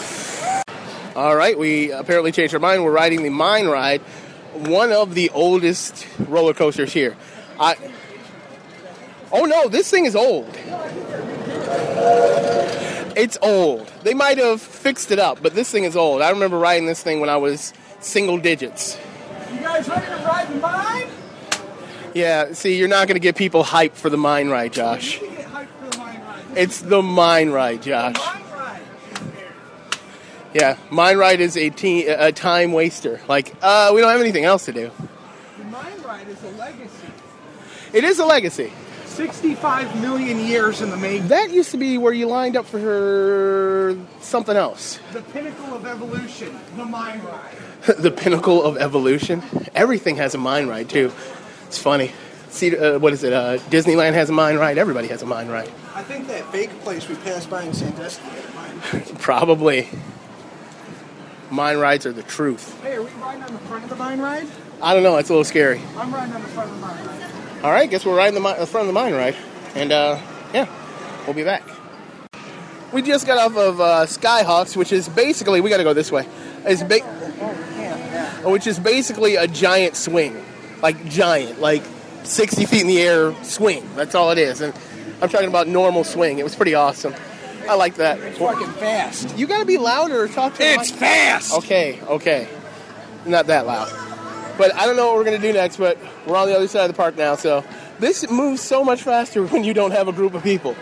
All 1.16 1.36
right, 1.36 1.58
we 1.58 1.92
apparently 1.92 2.32
changed 2.32 2.54
our 2.54 2.60
mind. 2.60 2.84
We're 2.84 2.92
riding 2.92 3.24
the 3.24 3.30
Mine 3.30 3.68
Ride, 3.68 4.01
one 4.54 4.92
of 4.92 5.13
the 5.13 5.30
oldest 5.32 6.08
roller 6.20 6.54
coasters 6.54 6.94
here. 6.94 7.18
I. 7.60 7.75
Oh 9.32 9.46
no, 9.46 9.68
this 9.68 9.90
thing 9.90 10.06
is 10.06 10.16
old. 10.16 10.50
It's 13.16 13.38
old. 13.42 13.92
They 14.04 14.13
might 14.13 14.38
have 14.38 14.62
fixed 14.62 15.12
it 15.12 15.20
up, 15.20 15.42
but 15.42 15.54
this 15.54 15.70
thing 15.70 15.84
is 15.84 15.96
old. 15.96 16.22
I 16.22 16.30
remember 16.30 16.58
riding 16.58 16.86
this 16.86 17.04
thing 17.04 17.20
when 17.20 17.30
I 17.30 17.38
was 17.38 17.74
single 18.00 18.38
digits. 18.38 18.98
You 19.54 19.60
guys 19.60 19.88
ready 19.90 20.06
to 20.06 20.16
ride 20.25 20.48
the 20.48 20.56
mine? 20.56 21.08
Yeah, 22.13 22.54
see, 22.54 22.78
you're 22.78 22.88
not 22.88 23.08
going 23.08 23.16
to 23.16 23.22
get 23.22 23.36
people 23.36 23.63
hyped 23.63 23.94
for 23.94 24.10
the 24.10 24.18
mine 24.18 24.50
ride, 24.50 24.74
Josh. 24.74 25.22
You 25.22 25.30
get 25.30 25.46
hyped 25.46 25.68
for 25.68 25.90
the 25.90 25.98
mine 25.98 26.22
ride. 26.22 26.58
It's 26.58 26.80
the 26.82 27.01
mine 27.01 27.51
ride, 27.51 27.82
Josh. 27.82 28.16
Yeah, 30.53 30.77
mine 30.89 31.17
ride 31.17 31.39
is 31.39 31.55
a, 31.55 31.70
te- 31.70 32.08
a 32.08 32.31
time 32.31 32.74
waster. 32.74 33.22
Like, 33.27 33.53
uh, 33.62 33.91
we 33.93 34.01
don't 34.01 34.12
have 34.12 34.20
anything 34.20 34.43
else 34.43 34.65
to 34.65 34.74
do. 34.74 34.91
The 35.58 35.63
mine 35.65 36.01
ride 36.03 36.27
is 36.27 36.43
a 36.43 36.50
legacy. 36.51 37.08
It 37.93 38.03
is 38.03 38.20
a 38.20 38.25
legacy. 38.25 38.72
65 39.05 40.01
million 40.01 40.39
years 40.39 40.81
in 40.81 40.89
the 40.89 40.98
making. 40.98 41.27
That 41.27 41.51
used 41.51 41.72
to 41.72 41.77
be 41.77 41.98
where 41.98 42.13
you 42.13 42.27
lined 42.27 42.55
up 42.55 42.65
for 42.65 43.98
something 44.22 44.55
else. 44.55 45.00
The 45.12 45.22
pinnacle 45.22 45.74
of 45.74 45.86
evolution. 45.86 46.58
The 46.77 46.86
mine 46.86 47.22
ride. 47.24 47.55
the 47.98 48.12
pinnacle 48.12 48.63
of 48.63 48.77
evolution. 48.77 49.43
Everything 49.75 50.15
has 50.15 50.34
a 50.34 50.38
mine 50.38 50.67
ride 50.67 50.89
too. 50.89 51.12
It's 51.67 51.77
funny. 51.77 52.12
See, 52.50 52.75
uh, 52.75 53.00
what 53.00 53.13
is 53.13 53.24
it? 53.24 53.34
Uh, 53.34 53.58
Disneyland 53.70 54.13
has 54.13 54.29
a 54.29 54.34
mine 54.34 54.58
ride. 54.58 54.77
Everybody 54.77 55.08
has 55.10 55.22
a 55.22 55.25
mine 55.25 55.48
ride. 55.48 55.70
I 55.93 56.03
think 56.03 56.27
that 56.27 56.50
fake 56.51 56.70
place 56.81 57.08
we 57.08 57.15
passed 57.15 57.50
by 57.50 57.63
in 57.63 57.74
Sandusky 57.74 58.24
had 58.24 58.46
a 58.46 58.96
mine. 58.96 59.15
Probably. 59.20 59.89
Mine 61.51 61.77
rides 61.77 62.05
are 62.05 62.13
the 62.13 62.24
truth. 62.24 62.81
Hey, 62.81 62.96
are 62.96 63.01
we 63.03 63.10
riding 63.22 63.43
on 63.43 63.51
the 63.51 63.60
front 63.60 63.84
of 63.84 63.89
the 63.89 63.96
mine 63.98 64.20
ride? 64.22 64.48
I 64.81 64.93
don't 64.93 65.03
know. 65.03 65.17
It's 65.17 65.29
a 65.29 65.34
little 65.34 65.43
scary. 65.43 65.81
I'm 65.98 66.13
riding 66.13 66.34
on 66.34 66.41
the 66.41 66.48
front 66.48 66.70
of 66.70 66.75
the 66.77 66.81
mine 66.81 67.05
ride. 67.05 67.63
All 67.63 67.72
right, 67.72 67.89
guess 67.89 68.05
we're 68.05 68.15
riding 68.15 68.34
the, 68.34 68.39
mi- 68.39 68.58
the 68.58 68.65
front 68.65 68.88
of 68.88 68.93
the 68.93 69.00
mine 69.00 69.13
ride, 69.13 69.36
and 69.75 69.91
uh, 69.91 70.20
yeah, 70.53 70.67
we'll 71.25 71.36
be 71.36 71.43
back. 71.43 71.63
We 72.93 73.01
just 73.01 73.27
got 73.27 73.38
off 73.38 73.55
of 73.58 73.79
uh, 73.81 74.05
Skyhawks, 74.05 74.75
which 74.75 74.91
is 74.91 75.08
basically 75.10 75.62
we 75.62 75.70
got 75.70 75.77
to 75.77 75.84
go 75.84 75.93
this 75.93 76.12
way. 76.12 76.25
Is 76.65 76.84
ba- 76.84 77.01
which 78.43 78.65
is 78.65 78.79
basically 78.79 79.36
a 79.36 79.46
giant 79.48 79.96
swing, 79.96 80.43
like 80.81 81.05
giant, 81.10 81.60
like 81.60 81.84
60 82.24 82.65
feet 82.65 82.81
in 82.81 82.88
the 82.88 83.00
air 83.01 83.36
swing. 83.43 83.88
That's 83.96 84.15
all 84.15 84.31
it 84.31 84.38
is, 84.38 84.62
and 84.62 84.74
I'm 85.22 85.29
talking 85.29 85.50
about 85.50 85.67
normal 85.67 86.03
swing. 86.03 86.39
It 86.39 86.43
was 86.43 86.55
pretty 86.55 86.75
awesome. 86.75 87.13
I 87.70 87.75
like 87.75 87.96
that. 87.96 88.20
It's 88.20 88.38
fucking 88.38 88.72
fast. 88.74 89.38
You 89.38 89.48
got 89.48 89.60
to 89.60 89.65
be 89.65 89.77
louder 89.77 90.22
or 90.22 90.27
talk 90.27 90.56
to. 90.56 90.63
It's 90.63 90.91
fast. 90.91 91.53
Okay, 91.53 92.00
okay. 92.01 92.48
Not 93.25 93.48
that 93.48 93.65
loud. 93.65 93.89
But 94.58 94.75
I 94.75 94.86
don't 94.86 94.96
know 94.96 95.08
what 95.08 95.18
we're 95.18 95.32
to 95.32 95.38
do 95.38 95.53
next, 95.53 95.77
but 95.77 95.98
we're 96.27 96.38
on 96.38 96.48
the 96.48 96.56
other 96.56 96.68
side 96.68 96.89
of 96.89 96.96
the 96.96 96.98
park 96.98 97.18
now, 97.18 97.36
so 97.36 97.63
this 98.00 98.30
moves 98.30 98.62
so 98.62 98.84
much 98.84 99.03
faster 99.03 99.46
when 99.48 99.63
you 99.63 99.74
don't 99.74 99.91
have 99.91 100.08
a 100.08 100.13
group 100.13 100.34
of 100.34 100.44
people. 100.44 100.75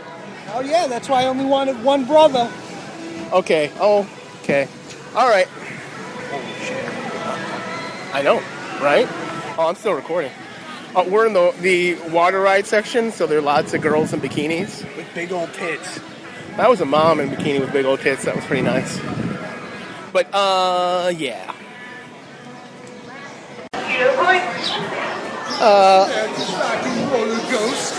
Oh 0.54 0.62
yeah, 0.62 0.88
that's 0.88 1.08
why 1.08 1.24
I 1.24 1.26
only 1.28 1.46
wanted 1.46 1.82
one 1.84 2.06
brother. 2.06 2.52
Okay, 3.32 3.72
oh, 3.80 4.10
okay. 4.42 4.68
All 5.16 5.30
right. 5.30 5.48
Holy 5.48 6.44
shit. 6.66 6.86
I 8.16 8.22
know, 8.24 8.38
right? 8.82 9.08
Oh, 9.58 9.68
I'm 9.68 9.76
still 9.76 9.94
recording. 9.94 10.32
Uh, 10.96 11.06
we're 11.08 11.28
in 11.28 11.34
the, 11.34 11.54
the 11.62 11.96
water 12.10 12.42
ride 12.42 12.66
section, 12.66 13.12
so 13.12 13.28
there 13.28 13.38
are 13.38 13.42
lots 13.42 13.76
of 13.76 13.82
girls 13.82 14.12
in 14.12 14.20
bikinis. 14.20 14.84
With 14.98 15.06
big 15.14 15.32
old 15.32 15.54
tits. 15.54 16.00
That 16.60 16.70
was 16.70 16.82
a 16.82 16.86
mom 16.86 17.22
in 17.22 17.30
bikini 17.30 17.62
with 17.62 17.72
big 17.72 17.86
old 17.86 18.02
tits. 18.02 18.26
That 18.26 18.36
was 18.36 18.44
pretty 18.44 18.64
nice. 18.64 19.00
But, 20.12 20.28
uh, 20.34 21.10
yeah. 21.16 21.56
That's 25.58 26.38
a 26.38 26.52
fucking 26.52 27.10
roller 27.12 27.40
ghost. 27.50 27.94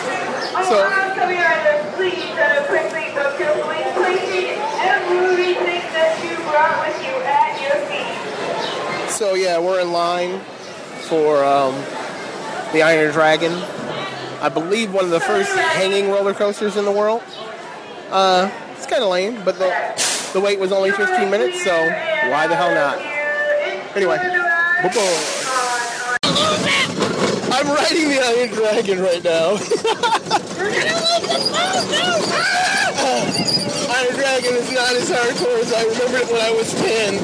So- 0.69 0.91
come 1.17 1.31
here 1.31 1.41
and 1.41 1.95
please 1.95 2.37
uh, 2.37 2.67
quickly 2.69 3.09
book 3.15 3.41
your 3.41 3.55
please 3.65 3.93
please 3.97 4.59
everything 4.85 5.83
that 5.97 6.21
you 6.23 6.37
brought 6.45 6.87
with 6.87 7.01
you 7.03 7.17
at 7.25 7.57
your 7.63 7.81
feet. 7.89 9.11
So 9.11 9.33
yeah, 9.33 9.59
we're 9.59 9.81
in 9.81 9.91
line 9.91 10.39
for 11.09 11.43
um, 11.43 11.75
the 12.75 12.83
Iron 12.83 13.11
Dragon. 13.13 13.53
I 14.43 14.51
believe 14.51 14.93
one 14.93 15.05
of 15.05 15.11
the 15.11 15.21
first 15.21 15.51
hanging 15.51 16.11
roller 16.11 16.35
coasters 16.35 16.77
in 16.77 16.85
the 16.85 16.93
world. 16.93 17.23
Uh, 18.11 18.51
it's 18.77 18.87
kind 18.87 19.03
of 19.05 19.11
lame, 19.11 19.45
but 19.45 19.57
the 19.59 19.71
the 20.33 20.41
wait 20.41 20.59
was 20.59 20.73
only 20.73 20.91
15 20.91 21.31
minutes, 21.31 21.63
so 21.63 21.73
why 22.31 22.47
the 22.49 22.57
hell 22.57 22.75
not? 22.75 22.99
Anyway. 23.97 24.17
I'm 27.53 27.67
riding 27.67 28.09
the 28.09 28.21
Iron 28.25 28.49
Dragon 28.51 29.01
right 29.01 29.23
now. 29.23 29.51
Iron 33.93 34.15
Dragon 34.15 34.55
is 34.55 34.73
not 34.73 34.95
as 34.97 35.11
hardcore 35.11 35.61
as 35.61 35.73
I 35.73 35.83
remembered 35.85 36.23
it 36.23 36.29
when 36.33 36.41
I 36.41 36.51
was 36.51 36.73
10. 36.75 37.19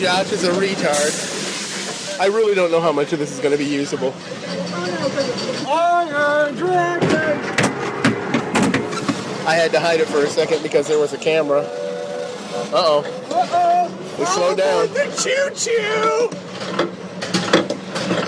Josh 0.00 0.32
is 0.32 0.44
a 0.44 0.52
retard. 0.52 2.20
I 2.20 2.26
really 2.26 2.54
don't 2.54 2.70
know 2.70 2.80
how 2.80 2.92
much 2.92 3.12
of 3.12 3.18
this 3.18 3.32
is 3.32 3.40
going 3.40 3.52
to 3.52 3.58
be 3.58 3.66
usable. 3.66 4.14
Iron 5.68 6.54
Dragon. 6.56 7.61
I 9.44 9.54
had 9.54 9.72
to 9.72 9.80
hide 9.80 9.98
it 9.98 10.06
for 10.06 10.22
a 10.22 10.28
second 10.28 10.62
because 10.62 10.86
there 10.86 11.00
was 11.00 11.12
a 11.12 11.18
camera. 11.18 11.62
Uh-oh. 11.62 13.04
Uh-oh. 13.28 13.90
We 14.16 14.24
slow 14.24 14.54
down. 14.54 14.82
Oh, 14.82 14.86
the 14.86 15.06
choo-choo. 15.20 16.30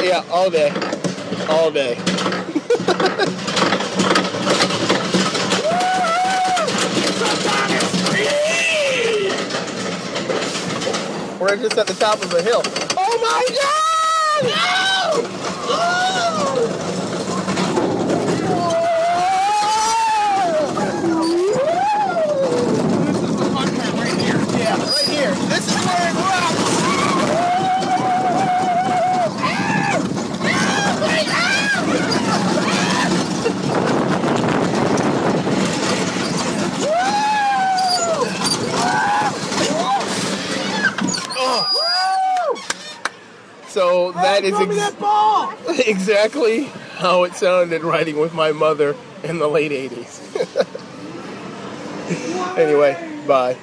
Yeah, 0.04 0.24
all 0.28 0.50
day. 0.50 0.70
All 1.48 1.70
day. 1.70 1.94
We're 11.40 11.56
just 11.56 11.78
at 11.78 11.86
the 11.86 11.94
top 11.94 12.24
of 12.24 12.34
a 12.34 12.42
hill. 12.42 12.62
Oh 12.98 13.18
my 13.22 13.46
god! 13.54 14.50
Yeah, 14.50 15.10
oh 15.12 15.34
right 24.94 25.08
here. 25.08 25.34
This 25.34 25.68
is 25.68 25.74
where 25.86 26.08
it 26.08 26.14
rocks. 26.14 26.64
So 43.68 44.12
that 44.44 44.52
is 44.52 44.56
Throw 44.56 44.66
me 44.66 44.80
ex- 44.80 44.90
that 44.90 45.00
ball! 45.00 45.52
exactly 45.86 46.64
how 46.96 47.24
it 47.24 47.34
sounded 47.34 47.82
riding 47.82 48.18
with 48.18 48.34
my 48.34 48.52
mother 48.52 48.96
in 49.22 49.38
the 49.38 49.48
late 49.48 49.72
80s. 49.72 50.20
anyway, 52.58 53.22
bye. 53.26 53.56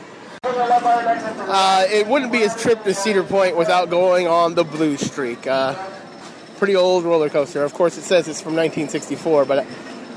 Uh, 0.43 1.85
it 1.89 2.07
wouldn't 2.07 2.31
be 2.31 2.39
his 2.39 2.55
trip 2.55 2.83
to 2.83 2.93
Cedar 2.93 3.23
Point 3.23 3.55
without 3.57 3.89
going 3.89 4.27
on 4.27 4.55
the 4.55 4.63
Blue 4.63 4.97
Streak. 4.97 5.45
Uh, 5.45 5.75
pretty 6.57 6.75
old 6.75 7.03
roller 7.03 7.29
coaster. 7.29 7.63
Of 7.63 7.73
course, 7.73 7.97
it 7.97 8.03
says 8.03 8.27
it's 8.27 8.41
from 8.41 8.55
1964, 8.55 9.45
but 9.45 9.59
I, 9.59 9.65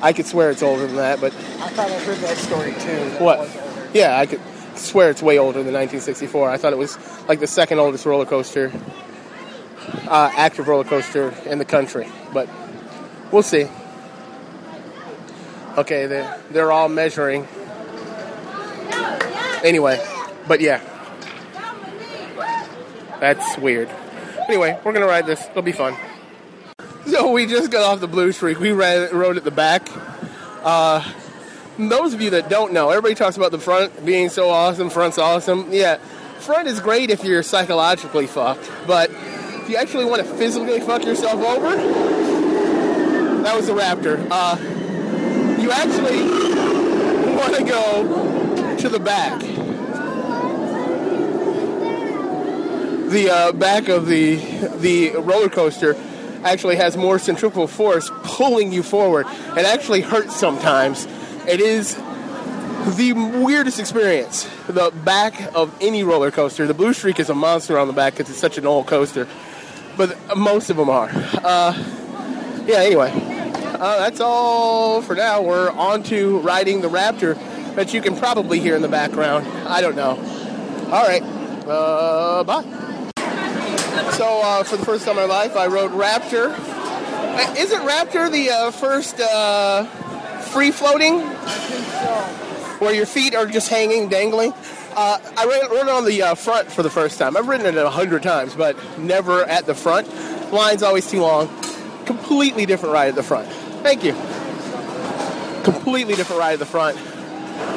I 0.00 0.12
could 0.12 0.26
swear 0.26 0.50
it's 0.50 0.62
older 0.62 0.86
than 0.86 0.96
that. 0.96 1.20
But 1.20 1.34
I 1.34 1.68
thought 1.68 1.90
I 1.90 1.98
heard 2.00 2.18
that 2.18 2.36
story 2.38 2.72
too. 2.80 3.24
what? 3.24 3.48
Yeah, 3.94 4.18
I 4.18 4.26
could 4.26 4.40
swear 4.76 5.10
it's 5.10 5.22
way 5.22 5.38
older 5.38 5.62
than 5.62 5.74
1964. 5.74 6.48
I 6.50 6.56
thought 6.56 6.72
it 6.72 6.78
was 6.78 6.98
like 7.28 7.40
the 7.40 7.46
second 7.46 7.78
oldest 7.78 8.06
roller 8.06 8.26
coaster, 8.26 8.72
uh, 10.08 10.32
active 10.36 10.68
roller 10.68 10.84
coaster 10.84 11.34
in 11.46 11.58
the 11.58 11.64
country. 11.64 12.08
But 12.32 12.48
we'll 13.30 13.42
see. 13.42 13.68
Okay, 15.76 16.06
they're, 16.06 16.40
they're 16.50 16.72
all 16.72 16.88
measuring. 16.88 17.48
Anyway, 19.64 20.04
but 20.46 20.60
yeah. 20.60 20.80
That's 23.20 23.56
weird. 23.58 23.88
Anyway, 24.48 24.78
we're 24.84 24.92
gonna 24.92 25.06
ride 25.06 25.26
this. 25.26 25.44
It'll 25.46 25.62
be 25.62 25.72
fun. 25.72 25.96
So 27.06 27.30
we 27.32 27.46
just 27.46 27.70
got 27.70 27.82
off 27.82 28.00
the 28.00 28.08
Blue 28.08 28.32
Streak. 28.32 28.60
We 28.60 28.72
ran, 28.72 29.14
rode 29.14 29.36
at 29.36 29.44
the 29.44 29.50
back. 29.50 29.88
Uh, 30.62 31.06
those 31.78 32.14
of 32.14 32.20
you 32.20 32.30
that 32.30 32.48
don't 32.48 32.72
know, 32.72 32.90
everybody 32.90 33.14
talks 33.14 33.36
about 33.36 33.50
the 33.50 33.58
front 33.58 34.04
being 34.04 34.28
so 34.28 34.50
awesome, 34.50 34.90
front's 34.90 35.18
awesome. 35.18 35.72
Yeah, 35.72 35.96
front 36.38 36.68
is 36.68 36.80
great 36.80 37.10
if 37.10 37.24
you're 37.24 37.42
psychologically 37.42 38.26
fucked, 38.26 38.70
but 38.86 39.10
if 39.64 39.70
you 39.70 39.76
actually 39.76 40.04
want 40.04 40.20
to 40.20 40.28
physically 40.34 40.78
fuck 40.78 41.06
yourself 41.06 41.40
over, 41.42 41.74
that 43.42 43.56
was 43.56 43.66
the 43.66 43.72
Raptor. 43.72 44.26
Uh, 44.30 44.58
you 45.58 45.70
actually 45.70 46.20
want 47.34 47.54
to 47.56 47.64
go 47.64 48.76
to 48.76 48.88
the 48.90 48.98
back. 48.98 49.40
The 53.10 53.30
uh, 53.30 53.52
back 53.52 53.88
of 53.88 54.06
the 54.06 54.36
the 54.80 55.12
roller 55.12 55.48
coaster 55.48 55.96
actually 56.42 56.76
has 56.76 56.94
more 56.98 57.18
centrifugal 57.18 57.66
force 57.66 58.10
pulling 58.22 58.70
you 58.70 58.82
forward. 58.82 59.26
It 59.56 59.64
actually 59.64 60.02
hurts 60.02 60.36
sometimes. 60.36 61.06
It 61.48 61.60
is 61.60 61.94
the 62.96 63.14
weirdest 63.14 63.80
experience. 63.80 64.46
The 64.66 64.90
back 64.90 65.54
of 65.54 65.74
any 65.80 66.02
roller 66.02 66.30
coaster. 66.30 66.66
The 66.66 66.74
Blue 66.74 66.92
Streak 66.92 67.18
is 67.18 67.30
a 67.30 67.34
monster 67.34 67.78
on 67.78 67.86
the 67.86 67.94
back 67.94 68.12
because 68.12 68.28
it's 68.28 68.38
such 68.38 68.58
an 68.58 68.66
old 68.66 68.86
coaster, 68.86 69.26
but 69.96 70.16
most 70.36 70.70
of 70.70 70.76
them 70.76 70.90
are. 70.90 71.10
Uh, 71.12 71.72
yeah. 72.66 72.78
Anyway, 72.78 73.10
uh, 73.12 73.98
that's 73.98 74.20
all 74.20 75.02
for 75.02 75.14
now. 75.14 75.42
We're 75.42 75.70
on 75.70 76.02
to 76.04 76.38
riding 76.38 76.80
the 76.80 76.88
Raptor 76.88 77.36
that 77.74 77.92
you 77.92 78.00
can 78.00 78.16
probably 78.16 78.60
hear 78.60 78.76
in 78.76 78.82
the 78.82 78.88
background. 78.88 79.46
I 79.66 79.80
don't 79.80 79.96
know. 79.96 80.18
All 80.92 81.06
right. 81.06 81.22
Uh, 81.66 82.44
bye. 82.44 82.62
So 84.12 84.40
uh, 84.42 84.62
for 84.62 84.76
the 84.76 84.84
first 84.84 85.04
time 85.04 85.18
in 85.18 85.28
my 85.28 85.34
life, 85.34 85.56
I 85.56 85.66
rode 85.66 85.90
Raptor. 85.90 86.54
Uh, 86.56 87.54
Isn't 87.58 87.80
Raptor 87.80 88.30
the 88.30 88.50
uh, 88.50 88.70
first 88.70 89.18
uh, 89.18 89.84
free 90.52 90.70
floating? 90.70 91.20
Where 92.78 92.94
your 92.94 93.06
feet 93.06 93.34
are 93.34 93.46
just 93.46 93.68
hanging, 93.68 94.08
dangling. 94.08 94.52
Uh, 94.96 95.18
I 95.36 95.44
ran, 95.46 95.88
it 95.88 95.88
on 95.88 96.04
the 96.04 96.22
uh, 96.22 96.34
front 96.34 96.70
for 96.70 96.82
the 96.82 96.90
first 96.90 97.18
time. 97.18 97.36
I've 97.36 97.48
ridden 97.48 97.66
it 97.66 97.76
a 97.76 97.90
hundred 97.90 98.22
times, 98.22 98.54
but 98.54 98.76
never 98.98 99.42
at 99.42 99.66
the 99.66 99.74
front. 99.74 100.08
Line's 100.52 100.82
always 100.84 101.10
too 101.10 101.20
long. 101.20 101.48
Completely 102.04 102.64
different 102.64 102.92
ride 102.92 103.08
at 103.08 103.14
the 103.16 103.22
front. 103.22 103.48
Thank 103.82 104.04
you. 104.04 104.12
Completely 105.64 106.14
different 106.14 106.38
ride 106.38 106.52
at 106.52 106.58
the 106.60 106.66
front. 106.66 106.96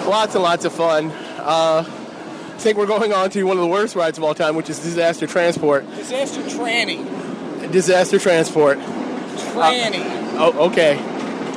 Lots 0.08 0.36
and 0.36 0.44
lots 0.44 0.64
of 0.66 0.74
fun. 0.74 1.10
Uh, 1.40 1.84
I 1.88 2.60
think 2.60 2.78
we're 2.78 2.86
going 2.86 3.14
on 3.14 3.30
to 3.32 3.44
one 3.44 3.58
of 3.58 3.62
the 3.62 3.70
worst 3.70 3.96
rides 3.96 4.18
of 4.18 4.24
all 4.24 4.36
time, 4.36 4.56
which 4.56 4.70
is 4.70 4.80
Disaster 4.80 5.26
Transport. 5.26 5.90
Disaster 5.96 6.42
tranny. 6.44 7.72
Disaster 7.72 8.20
Transport. 8.20 8.78
Tranny. 8.78 10.04
Oh, 10.40 10.70
okay. 10.70 10.96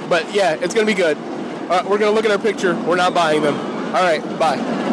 But 0.09 0.35
yeah, 0.35 0.55
it's 0.55 0.75
gonna 0.75 0.87
be 0.87 0.94
good. 0.94 1.16
All 1.16 1.68
right, 1.68 1.88
we're 1.88 1.99
gonna 1.99 2.12
look 2.12 2.25
at 2.25 2.31
our 2.31 2.38
picture. 2.38 2.75
We're 2.83 2.96
not 2.96 3.14
buying 3.14 3.42
them. 3.42 3.55
All 3.94 4.03
right, 4.03 4.23
bye. 4.38 4.89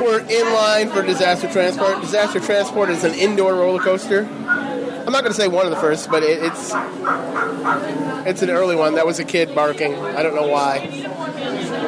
We're 0.00 0.20
in 0.20 0.52
line 0.54 0.88
for 0.88 1.02
Disaster 1.02 1.50
Transport. 1.52 2.00
Disaster 2.00 2.40
Transport 2.40 2.88
is 2.88 3.04
an 3.04 3.12
indoor 3.12 3.54
roller 3.54 3.82
coaster. 3.82 4.24
I'm 4.24 5.12
not 5.12 5.22
gonna 5.22 5.34
say 5.34 5.46
one 5.46 5.66
of 5.66 5.70
the 5.70 5.76
first, 5.76 6.10
but 6.10 6.22
it, 6.22 6.42
it's 6.42 6.72
it's 8.26 8.42
an 8.42 8.48
early 8.48 8.76
one. 8.76 8.94
That 8.94 9.04
was 9.04 9.18
a 9.18 9.24
kid 9.24 9.54
barking. 9.54 9.94
I 9.94 10.22
don't 10.22 10.34
know 10.34 10.46
why. 10.46 10.78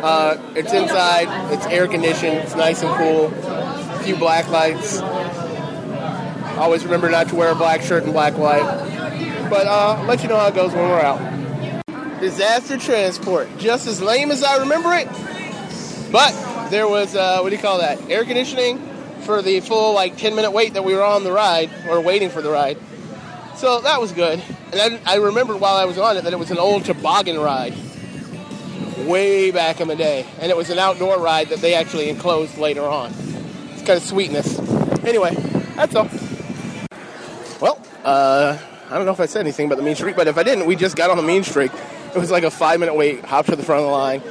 Uh, 0.02 0.36
it's 0.54 0.72
inside. 0.74 1.52
It's 1.54 1.64
air 1.66 1.88
conditioned. 1.88 2.36
It's 2.38 2.54
nice 2.54 2.82
and 2.82 2.94
cool. 2.96 3.32
A 3.46 4.00
few 4.02 4.16
black 4.16 4.48
lights. 4.48 4.98
Always 6.58 6.84
remember 6.84 7.08
not 7.08 7.28
to 7.30 7.34
wear 7.34 7.52
a 7.52 7.54
black 7.54 7.80
shirt 7.80 8.04
and 8.04 8.12
black 8.12 8.36
light. 8.36 8.62
But 9.48 9.66
uh, 9.66 9.96
I'll 9.98 10.04
let 10.04 10.22
you 10.22 10.28
know 10.28 10.36
how 10.36 10.48
it 10.48 10.54
goes 10.54 10.72
when 10.72 10.88
we're 10.88 11.00
out. 11.00 12.20
Disaster 12.20 12.76
transport, 12.76 13.48
just 13.58 13.86
as 13.86 14.02
lame 14.02 14.30
as 14.30 14.42
I 14.42 14.58
remember 14.58 14.92
it. 14.92 15.08
But 16.12 16.32
there 16.72 16.88
was 16.88 17.14
uh, 17.14 17.40
what 17.40 17.50
do 17.50 17.56
you 17.56 17.60
call 17.60 17.78
that? 17.78 18.00
Air 18.10 18.24
conditioning 18.24 18.78
for 19.20 19.42
the 19.42 19.60
full 19.60 19.94
like 19.94 20.16
10 20.16 20.34
minute 20.34 20.52
wait 20.52 20.72
that 20.72 20.82
we 20.82 20.94
were 20.94 21.04
on 21.04 21.22
the 21.22 21.30
ride 21.30 21.70
or 21.86 22.00
waiting 22.00 22.30
for 22.30 22.40
the 22.40 22.50
ride. 22.50 22.78
So 23.56 23.82
that 23.82 24.00
was 24.00 24.10
good. 24.12 24.42
And 24.72 24.98
I, 25.06 25.16
remembered 25.16 25.60
while 25.60 25.76
I 25.76 25.84
was 25.84 25.98
on 25.98 26.16
it 26.16 26.24
that 26.24 26.32
it 26.32 26.38
was 26.38 26.50
an 26.50 26.56
old 26.56 26.86
toboggan 26.86 27.38
ride 27.38 27.74
way 29.06 29.50
back 29.50 29.82
in 29.82 29.88
the 29.88 29.96
day, 29.96 30.26
and 30.40 30.50
it 30.50 30.56
was 30.56 30.70
an 30.70 30.78
outdoor 30.78 31.18
ride 31.18 31.48
that 31.50 31.58
they 31.58 31.74
actually 31.74 32.08
enclosed 32.08 32.56
later 32.56 32.82
on. 32.82 33.12
It's 33.72 33.82
kind 33.82 33.98
of 33.98 34.02
sweetness. 34.02 34.58
Anyway, 35.04 35.34
that's 35.76 35.94
all. 35.94 36.08
Well, 37.60 37.78
uh, 38.02 38.56
I 38.88 38.96
don't 38.96 39.04
know 39.04 39.12
if 39.12 39.20
I 39.20 39.26
said 39.26 39.40
anything 39.40 39.66
about 39.66 39.76
the 39.76 39.82
Mean 39.82 39.94
Streak, 39.94 40.16
but 40.16 40.26
if 40.26 40.38
I 40.38 40.42
didn't, 40.42 40.64
we 40.64 40.74
just 40.74 40.96
got 40.96 41.10
on 41.10 41.18
the 41.18 41.22
Mean 41.22 41.42
Streak. 41.42 41.72
It 42.14 42.18
was 42.18 42.30
like 42.30 42.44
a 42.44 42.50
five 42.50 42.80
minute 42.80 42.94
wait, 42.94 43.22
hop 43.24 43.44
to 43.46 43.56
the 43.56 43.62
front 43.62 43.80
of 43.80 43.86
the 43.86 43.92
line. 43.92 44.22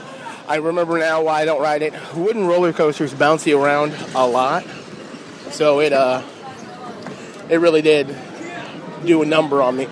I 0.51 0.57
remember 0.57 0.99
now 0.99 1.23
why 1.23 1.43
I 1.43 1.45
don't 1.45 1.61
ride 1.61 1.81
it. 1.81 1.93
Wooden 2.13 2.45
roller 2.45 2.73
coasters 2.73 3.13
bounce 3.13 3.47
you 3.47 3.57
around 3.57 3.93
a 4.13 4.27
lot, 4.27 4.65
so 5.49 5.79
it 5.79 5.93
uh, 5.93 6.23
it 7.49 7.61
really 7.61 7.81
did 7.81 8.13
do 9.05 9.21
a 9.21 9.25
number 9.25 9.61
on 9.61 9.77
me. 9.77 9.87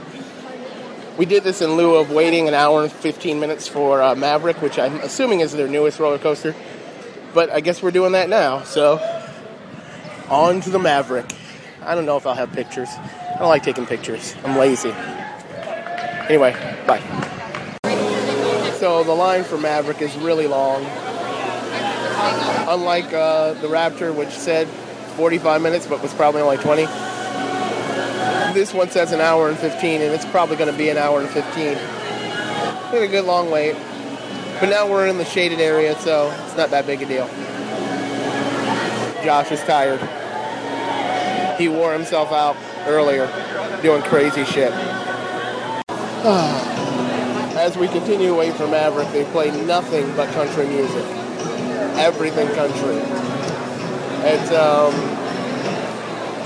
We 1.17 1.25
did 1.25 1.45
this 1.45 1.61
in 1.61 1.77
lieu 1.77 1.95
of 1.95 2.11
waiting 2.11 2.49
an 2.49 2.53
hour 2.53 2.83
and 2.83 2.91
15 2.91 3.39
minutes 3.39 3.69
for 3.69 4.01
uh, 4.01 4.15
Maverick, 4.15 4.61
which 4.61 4.77
I'm 4.77 4.95
assuming 4.97 5.39
is 5.39 5.53
their 5.53 5.69
newest 5.69 5.97
roller 5.97 6.19
coaster. 6.19 6.53
But 7.33 7.49
I 7.51 7.61
guess 7.61 7.81
we're 7.81 7.91
doing 7.91 8.11
that 8.11 8.27
now. 8.27 8.63
So, 8.63 8.99
on 10.27 10.59
to 10.59 10.69
the 10.69 10.79
Maverick. 10.79 11.33
I 11.83 11.95
don't 11.95 12.05
know 12.05 12.17
if 12.17 12.27
I'll 12.27 12.35
have 12.35 12.51
pictures. 12.51 12.89
I 12.89 13.37
don't 13.39 13.47
like 13.47 13.63
taking 13.63 13.85
pictures. 13.85 14.35
I'm 14.43 14.57
lazy. 14.57 14.91
Anyway, 16.27 16.51
bye. 16.85 17.28
So, 18.79 19.03
the 19.03 19.13
line 19.13 19.43
for 19.43 19.57
Maverick 19.57 20.01
is 20.01 20.15
really 20.15 20.47
long. 20.47 20.85
Unlike 22.69 23.13
uh, 23.13 23.53
the 23.55 23.67
Raptor, 23.67 24.15
which 24.15 24.29
said 24.29 24.67
45 25.17 25.61
minutes 25.61 25.85
but 25.85 26.01
was 26.01 26.13
probably 26.13 26.41
only 26.41 26.57
20 26.57 26.85
this 28.53 28.73
one 28.73 28.89
says 28.89 29.11
an 29.11 29.21
hour 29.21 29.49
and 29.49 29.57
15, 29.57 30.01
and 30.01 30.13
it's 30.13 30.25
probably 30.25 30.55
going 30.55 30.71
to 30.71 30.77
be 30.77 30.89
an 30.89 30.97
hour 30.97 31.19
and 31.19 31.29
15. 31.29 31.63
We 31.63 31.71
had 31.71 33.03
a 33.03 33.07
good 33.07 33.25
long 33.25 33.51
wait. 33.51 33.75
But 34.59 34.69
now 34.69 34.89
we're 34.89 35.07
in 35.07 35.17
the 35.17 35.25
shaded 35.25 35.59
area, 35.59 35.97
so 35.99 36.31
it's 36.45 36.57
not 36.57 36.69
that 36.71 36.85
big 36.85 37.01
a 37.01 37.05
deal. 37.05 37.27
Josh 39.23 39.51
is 39.51 39.61
tired. 39.61 39.99
He 41.59 41.67
wore 41.67 41.93
himself 41.93 42.31
out 42.31 42.57
earlier 42.87 43.27
doing 43.81 44.01
crazy 44.03 44.43
shit. 44.45 44.73
As 47.59 47.77
we 47.77 47.89
continue 47.89 48.33
away 48.33 48.51
from 48.51 48.71
Maverick, 48.71 49.11
they 49.11 49.25
play 49.25 49.51
nothing 49.65 50.15
but 50.15 50.31
country 50.33 50.65
music. 50.65 51.03
Everything 51.99 52.47
country. 52.55 52.95
It's, 54.23 54.49
um, 54.51 54.93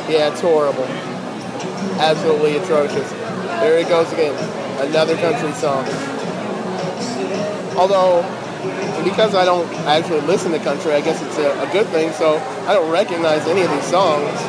Yeah, 0.09 0.31
it's 0.31 0.41
horrible. 0.41 0.85
Absolutely 2.01 2.57
atrocious. 2.57 3.07
There 3.61 3.77
it 3.77 3.89
goes 3.89 4.11
again. 4.11 4.33
Another 4.81 5.15
country 5.17 5.51
song. 5.53 5.85
Although, 7.77 8.23
because 9.03 9.35
I 9.35 9.45
don't 9.45 9.71
actually 9.85 10.21
listen 10.21 10.51
to 10.53 10.59
country, 10.59 10.93
I 10.93 11.01
guess 11.01 11.21
it's 11.21 11.37
a, 11.37 11.61
a 11.61 11.71
good 11.71 11.85
thing. 11.89 12.11
So 12.13 12.37
I 12.65 12.73
don't 12.73 12.89
recognize 12.91 13.45
any 13.45 13.61
of 13.61 13.69
these 13.69 13.85
songs. 13.85 14.39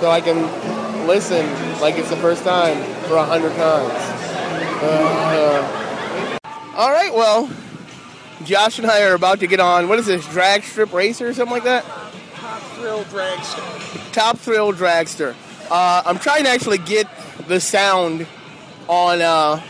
So 0.00 0.10
I 0.10 0.22
can 0.22 1.06
listen 1.06 1.44
like 1.82 1.96
it's 1.96 2.08
the 2.08 2.16
first 2.16 2.42
time 2.42 2.82
for 3.04 3.16
a 3.16 3.24
hundred 3.24 3.54
times. 3.56 4.11
Uh, 4.84 6.38
all 6.74 6.90
right, 6.90 7.14
well, 7.14 7.48
Josh 8.44 8.78
and 8.78 8.86
I 8.88 9.02
are 9.04 9.14
about 9.14 9.40
to 9.40 9.46
get 9.46 9.60
on. 9.60 9.88
What 9.88 9.98
is 9.98 10.06
this? 10.06 10.26
Drag 10.28 10.64
strip 10.64 10.92
racer 10.92 11.28
or 11.28 11.34
something 11.34 11.52
like 11.52 11.64
that? 11.64 11.84
Top 12.34 12.60
Thrill 12.62 13.04
dragster. 13.04 14.12
Top 14.12 14.38
Thrill 14.38 14.72
Dragster. 14.72 15.34
Uh, 15.70 16.02
I'm 16.04 16.18
trying 16.18 16.44
to 16.44 16.50
actually 16.50 16.78
get 16.78 17.06
the 17.46 17.60
sound 17.60 18.26
on 18.88 19.22
uh, 19.22 19.62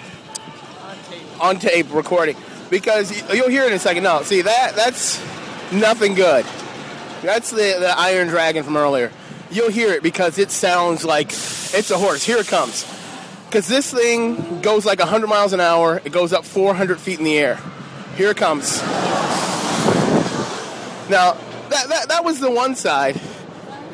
on 1.40 1.58
tape 1.58 1.92
recording 1.92 2.36
because 2.70 3.12
you'll 3.34 3.50
hear 3.50 3.64
it 3.64 3.68
in 3.68 3.74
a 3.74 3.78
second. 3.78 4.04
No, 4.04 4.22
see 4.22 4.42
that 4.42 4.74
that's 4.74 5.20
nothing 5.72 6.14
good. 6.14 6.46
That's 7.22 7.50
the 7.50 7.76
the 7.78 7.94
Iron 7.98 8.28
Dragon 8.28 8.64
from 8.64 8.76
earlier. 8.76 9.12
You'll 9.50 9.70
hear 9.70 9.92
it 9.92 10.02
because 10.02 10.38
it 10.38 10.50
sounds 10.50 11.04
like 11.04 11.28
it's 11.30 11.90
a 11.90 11.98
horse. 11.98 12.24
Here 12.24 12.38
it 12.38 12.46
comes. 12.46 12.86
Because 13.52 13.68
this 13.68 13.92
thing 13.92 14.62
goes 14.62 14.86
like 14.86 14.98
100 14.98 15.26
miles 15.26 15.52
an 15.52 15.60
hour. 15.60 16.00
It 16.06 16.10
goes 16.10 16.32
up 16.32 16.46
400 16.46 16.98
feet 16.98 17.18
in 17.18 17.26
the 17.26 17.36
air. 17.36 17.58
Here 18.16 18.30
it 18.30 18.38
comes. 18.38 18.80
Now, 21.10 21.34
that, 21.68 21.86
that, 21.90 22.08
that 22.08 22.24
was 22.24 22.40
the 22.40 22.50
one 22.50 22.74
side. 22.74 23.20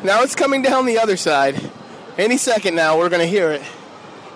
Now 0.05 0.23
it's 0.23 0.37
coming 0.37 0.62
down 0.62 0.87
the 0.87 1.01
other 1.01 1.16
side. 1.16 1.61
Any 2.16 2.37
second 2.37 2.77
now, 2.77 2.99
we're 2.99 3.09
going 3.09 3.21
to 3.21 3.27
hear 3.27 3.51
it. 3.51 3.62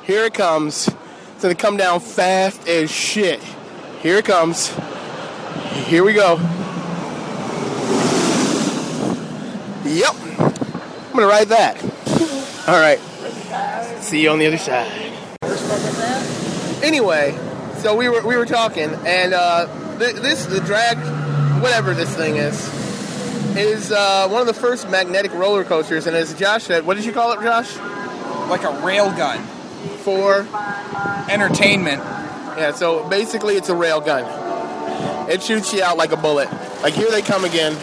Here 0.02 0.24
it 0.24 0.34
comes. 0.34 0.88
It's 0.88 1.42
going 1.44 1.54
to 1.54 1.62
come 1.62 1.76
down 1.76 2.00
fast 2.00 2.66
as 2.66 2.90
shit. 2.90 3.40
Here 4.00 4.16
it 4.16 4.24
comes. 4.24 4.74
Here 5.86 6.02
we 6.02 6.14
go. 6.14 6.34
Yep. 9.84 10.14
I'm 10.16 11.12
going 11.12 11.20
to 11.20 11.26
ride 11.26 11.46
that. 11.50 11.80
All 12.66 12.80
right. 12.80 12.98
See 14.02 14.20
you 14.20 14.30
on 14.30 14.40
the 14.40 14.48
other 14.48 14.58
side. 14.58 15.11
Anyway, 16.82 17.38
so 17.78 17.94
we 17.96 18.08
were 18.08 18.26
we 18.26 18.36
were 18.36 18.46
talking, 18.46 18.90
and 19.06 19.32
uh, 19.34 19.66
th- 19.98 20.16
this 20.16 20.46
the 20.46 20.60
drag, 20.60 20.96
whatever 21.62 21.94
this 21.94 22.14
thing 22.16 22.36
is, 22.36 22.56
is 23.56 23.92
uh, 23.92 24.28
one 24.28 24.40
of 24.40 24.46
the 24.46 24.54
first 24.54 24.88
magnetic 24.90 25.32
roller 25.32 25.64
coasters. 25.64 26.06
And 26.06 26.16
as 26.16 26.34
Josh 26.34 26.64
said, 26.64 26.84
what 26.84 26.96
did 26.96 27.04
you 27.06 27.12
call 27.12 27.32
it, 27.32 27.40
Josh? 27.42 27.76
Like 28.48 28.64
a 28.64 28.80
rail 28.84 29.10
gun. 29.12 29.42
For 30.04 30.46
Entertainment. 31.28 31.98
yeah, 32.02 32.72
so 32.72 33.08
basically 33.08 33.54
it's 33.54 33.68
a 33.68 33.74
rail 33.74 34.00
gun. 34.00 34.24
It 35.30 35.42
shoots 35.42 35.72
you 35.72 35.82
out 35.82 35.96
like 35.96 36.12
a 36.12 36.16
bullet. 36.16 36.50
Like 36.82 36.94
here 36.94 37.10
they 37.10 37.22
come 37.22 37.44
again. 37.44 37.76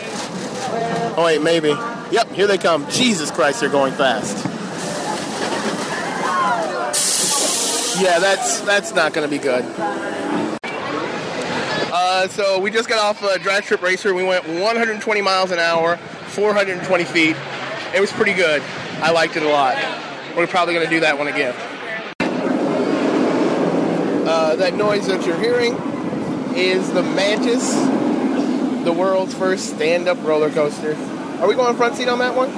Oh 1.18 1.24
wait, 1.26 1.42
maybe. 1.42 1.70
Yep, 1.70 2.32
here 2.34 2.48
they 2.48 2.58
come. 2.58 2.90
Jesus 2.90 3.32
Christ, 3.32 3.62
they're 3.62 3.70
going 3.70 3.94
fast. 3.94 4.46
Yeah, 8.00 8.20
that's 8.20 8.62
that's 8.62 8.94
not 8.94 9.14
going 9.14 9.28
to 9.28 9.32
be 9.36 9.42
good. 9.42 9.66
Uh, 11.92 12.28
so 12.30 12.60
we 12.60 12.72
just 12.72 12.88
got 12.88 13.00
off 13.00 13.22
a 13.24 13.38
drag 13.40 13.64
strip 13.64 13.82
racer. 13.82 14.14
We 14.14 14.24
went 14.24 14.48
120 14.48 15.22
miles 15.22 15.52
an 15.52 15.60
hour, 15.60 15.98
420 15.98 17.04
feet. 17.04 17.36
It 17.94 18.00
was 18.00 18.12
pretty 18.12 18.34
good. 18.34 18.62
I 19.02 19.12
liked 19.12 19.36
it 19.36 19.44
a 19.44 19.50
lot. 19.50 19.76
We're 20.38 20.48
probably 20.48 20.76
going 20.76 20.86
to 20.86 20.90
do 20.94 21.00
that 21.02 21.18
one 21.18 21.28
again. 21.28 21.54
Uh, 24.28 24.56
that 24.56 24.76
noise 24.76 25.08
that 25.08 25.26
you're 25.26 25.40
hearing 25.40 25.74
is 26.56 26.92
the 26.94 27.02
Mantis, 27.04 27.74
the 28.86 28.94
world's 28.94 29.34
first 29.34 29.72
stand-up 29.76 30.24
roller 30.24 30.52
coaster. 30.52 30.96
Are 31.42 31.48
we 31.48 31.56
going 31.56 31.76
front 31.76 31.96
seat 31.96 32.08
on 32.08 32.20
that 32.20 32.36
one? 32.36 32.50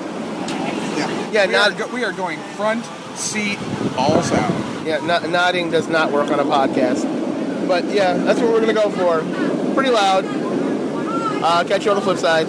Yeah. 0.97 1.31
Yeah, 1.31 1.45
we, 1.47 1.53
not- 1.53 1.71
are 1.71 1.75
go- 1.87 1.93
we 1.93 2.03
are 2.03 2.11
going 2.11 2.37
front 2.55 2.83
seat, 3.15 3.57
balls 3.95 4.31
out. 4.33 4.70
Yeah, 4.85 4.99
no- 5.05 5.19
nodding 5.29 5.69
does 5.71 5.87
not 5.87 6.11
work 6.11 6.31
on 6.31 6.39
a 6.39 6.43
podcast. 6.43 7.05
But 7.67 7.85
yeah, 7.85 8.13
that's 8.13 8.39
what 8.39 8.51
we're 8.51 8.59
gonna 8.59 8.73
go 8.73 8.89
for. 8.89 9.21
Pretty 9.73 9.91
loud. 9.91 10.25
Uh, 11.43 11.63
catch 11.67 11.85
you 11.85 11.91
on 11.91 11.95
the 11.97 12.01
flip 12.01 12.17
side. 12.17 12.47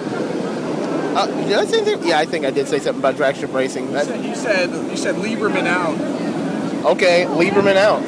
Uh, 1.14 1.27
did 1.47 1.53
I 1.59 1.64
say 1.66 1.79
anything? 1.83 2.07
Yeah, 2.09 2.18
I 2.18 2.25
think 2.25 2.45
I 2.47 2.51
did 2.51 2.66
say 2.68 2.79
something 2.79 3.01
about 3.01 3.16
drag 3.16 3.37
strip 3.37 3.53
racing. 3.53 3.90
You 3.92 3.99
said, 4.05 4.25
you 4.25 4.35
said 4.35 4.71
you 4.90 4.97
said 4.97 5.14
Lieberman 5.16 5.66
out. 5.66 5.99
Okay, 6.87 7.27
Lieberman 7.29 7.77
out. 7.77 8.03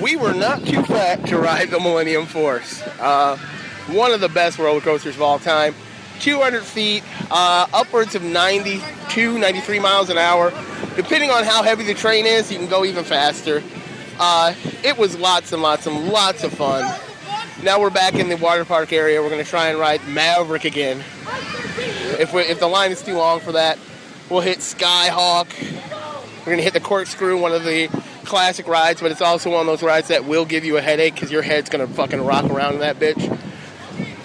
We 0.00 0.16
were 0.16 0.32
not 0.34 0.64
too 0.64 0.82
fat 0.82 1.26
to 1.26 1.38
ride 1.38 1.70
the 1.70 1.78
Millennium 1.78 2.26
Force. 2.26 2.82
Uh, 2.98 3.36
one 3.88 4.12
of 4.12 4.20
the 4.20 4.28
best 4.30 4.58
roller 4.58 4.80
coasters 4.80 5.14
of 5.16 5.22
all 5.22 5.38
time. 5.38 5.74
200 6.20 6.62
feet, 6.62 7.02
uh, 7.30 7.66
upwards 7.72 8.14
of 8.14 8.22
92, 8.22 9.38
93 9.38 9.78
miles 9.78 10.10
an 10.10 10.18
hour. 10.18 10.50
Depending 10.96 11.30
on 11.30 11.44
how 11.44 11.62
heavy 11.62 11.84
the 11.84 11.94
train 11.94 12.26
is, 12.26 12.50
you 12.52 12.58
can 12.58 12.68
go 12.68 12.84
even 12.84 13.04
faster. 13.04 13.62
Uh, 14.18 14.54
it 14.82 14.96
was 14.96 15.18
lots 15.18 15.52
and 15.52 15.60
lots 15.60 15.86
and 15.86 16.08
lots 16.08 16.44
of 16.44 16.52
fun. 16.52 16.82
Now 17.62 17.80
we're 17.80 17.90
back 17.90 18.14
in 18.14 18.28
the 18.28 18.36
water 18.36 18.64
park 18.64 18.92
area. 18.92 19.22
We're 19.22 19.30
going 19.30 19.42
to 19.42 19.48
try 19.48 19.68
and 19.68 19.78
ride 19.78 20.06
Maverick 20.06 20.64
again. 20.64 20.98
If, 22.18 22.32
we, 22.32 22.42
if 22.42 22.60
the 22.60 22.68
line 22.68 22.92
is 22.92 23.02
too 23.02 23.16
long 23.16 23.40
for 23.40 23.52
that, 23.52 23.78
we'll 24.30 24.40
hit 24.40 24.58
Skyhawk. 24.58 25.48
We're 26.40 26.44
going 26.44 26.58
to 26.58 26.62
hit 26.62 26.74
the 26.74 26.80
corkscrew, 26.80 27.40
one 27.40 27.52
of 27.52 27.64
the 27.64 27.88
classic 28.24 28.68
rides, 28.68 29.00
but 29.00 29.10
it's 29.10 29.22
also 29.22 29.50
one 29.50 29.60
of 29.60 29.66
those 29.66 29.82
rides 29.82 30.08
that 30.08 30.24
will 30.24 30.44
give 30.44 30.64
you 30.64 30.76
a 30.76 30.82
headache 30.82 31.14
because 31.14 31.30
your 31.30 31.42
head's 31.42 31.70
going 31.70 31.86
to 31.86 31.92
fucking 31.92 32.20
rock 32.24 32.44
around 32.44 32.74
in 32.74 32.80
that 32.80 32.98
bitch. 32.98 33.38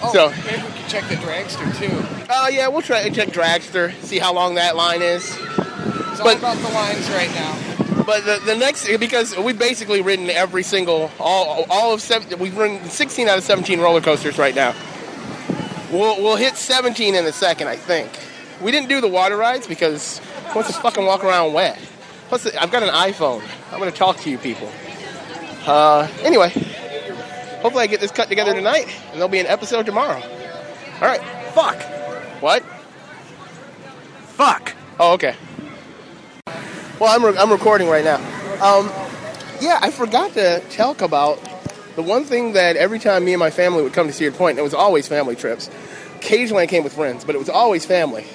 Oh, 0.02 0.14
So- 0.14 0.30
maybe 0.46 0.64
we 0.64 0.72
can 0.80 0.90
check 0.90 1.08
the 1.10 1.16
dragster 1.16 1.78
too. 1.78 2.26
Oh, 2.30 2.48
yeah, 2.48 2.68
we'll 2.68 2.82
try 2.82 3.00
and 3.02 3.14
check 3.16 3.30
Dragster, 3.30 3.94
see 4.04 4.20
how 4.20 4.34
long 4.34 4.56
that 4.56 4.76
line 4.76 5.02
is. 5.02 5.24
It's 5.26 6.20
all 6.20 6.26
But- 6.26 6.38
about 6.38 6.58
the 6.58 6.70
lines 6.70 7.10
right 7.12 7.34
now. 7.34 7.56
But 8.06 8.26
the, 8.26 8.40
the 8.46 8.56
next, 8.56 8.88
because 8.98 9.36
we've 9.38 9.60
basically 9.60 10.02
ridden 10.02 10.30
every 10.30 10.64
single, 10.64 11.12
all, 11.20 11.66
all 11.70 11.94
of 11.94 12.02
seven, 12.02 12.40
we've 12.40 12.58
ridden 12.58 12.90
16 12.90 13.28
out 13.28 13.38
of 13.38 13.44
17 13.44 13.80
roller 13.80 14.02
coasters 14.02 14.38
right 14.40 14.56
now. 14.56 14.74
We'll, 15.92 16.22
we'll 16.22 16.36
hit 16.36 16.56
17 16.56 17.14
in 17.16 17.26
a 17.26 17.32
second, 17.32 17.68
I 17.68 17.76
think. 17.76 18.10
We 18.62 18.72
didn't 18.72 18.90
do 18.90 19.02
the 19.02 19.08
water 19.08 19.38
rides 19.38 19.68
because 19.68 20.20
who 20.50 20.56
wants 20.56 20.74
to 20.74 20.82
fucking 20.82 21.06
walk 21.06 21.24
around 21.24 21.54
wet? 21.54 21.78
Plus, 22.30 22.46
I've 22.56 22.72
got 22.72 22.84
an 22.84 22.90
iPhone. 22.90 23.42
I'm 23.72 23.80
going 23.80 23.92
to 23.92 23.98
talk 23.98 24.18
to 24.22 24.30
you 24.30 24.38
people. 24.38 24.72
Uh, 25.68 26.08
anyway, 26.24 26.52
hopefully 27.62 27.84
I 27.84 27.88
get 27.88 28.00
this 28.00 28.12
cut 28.12 28.30
together 28.30 28.54
tonight 28.54 28.88
and 29.08 29.16
there'll 29.16 29.28
be 29.28 29.40
an 29.40 29.48
episode 29.48 29.86
tomorrow. 29.86 30.22
All 30.22 31.08
right. 31.08 31.22
Fuck. 31.54 31.82
What? 32.42 32.64
Fuck. 34.36 34.74
Oh, 35.00 35.14
okay. 35.14 35.36
Well, 37.00 37.16
I'm, 37.16 37.24
re- 37.24 37.38
I'm 37.38 37.52
recording 37.52 37.88
right 37.88 38.04
now. 38.04 38.18
Um, 38.62 38.90
yeah, 39.62 39.80
I 39.82 39.92
forgot 39.92 40.34
to 40.34 40.62
talk 40.70 41.02
about 41.02 41.40
the 41.96 42.04
one 42.04 42.24
thing 42.24 42.54
that 42.54 42.76
every 42.78 43.00
time 43.00 43.26
me 43.26 43.34
and 43.34 43.40
my 43.40 43.50
family 43.50 43.84
would 43.84 43.94
come 43.94 44.08
to 44.08 44.14
Cedar 44.14 44.36
Point, 44.36 44.52
and 44.52 44.60
it 44.60 44.64
was 44.64 44.74
always 44.74 45.08
family 45.08 45.36
trips. 45.36 45.70
Occasionally 46.16 46.64
I 46.64 46.68
came 46.68 46.84
with 46.84 46.94
friends, 46.94 47.26
but 47.26 47.36
it 47.36 47.40
was 47.40 47.50
always 47.50 47.86
family. 47.86 48.26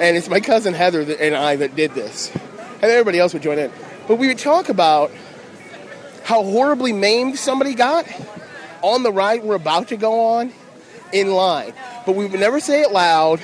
And 0.00 0.16
it's 0.16 0.28
my 0.28 0.40
cousin 0.40 0.74
Heather 0.74 1.04
that, 1.04 1.20
and 1.20 1.34
I 1.34 1.56
that 1.56 1.76
did 1.76 1.92
this. 1.92 2.32
And 2.34 2.84
everybody 2.84 3.18
else 3.18 3.32
would 3.32 3.42
join 3.42 3.58
in. 3.58 3.70
But 4.06 4.16
we 4.16 4.28
would 4.28 4.38
talk 4.38 4.68
about 4.68 5.10
how 6.24 6.42
horribly 6.42 6.92
maimed 6.92 7.38
somebody 7.38 7.74
got 7.74 8.06
on 8.84 9.02
the 9.02 9.10
ride 9.10 9.42
we're 9.42 9.54
about 9.54 9.88
to 9.88 9.96
go 9.96 10.36
on 10.36 10.52
in 11.12 11.32
line. 11.32 11.72
But 12.04 12.16
we 12.16 12.26
would 12.26 12.38
never 12.38 12.60
say 12.60 12.82
it 12.82 12.92
loud. 12.92 13.40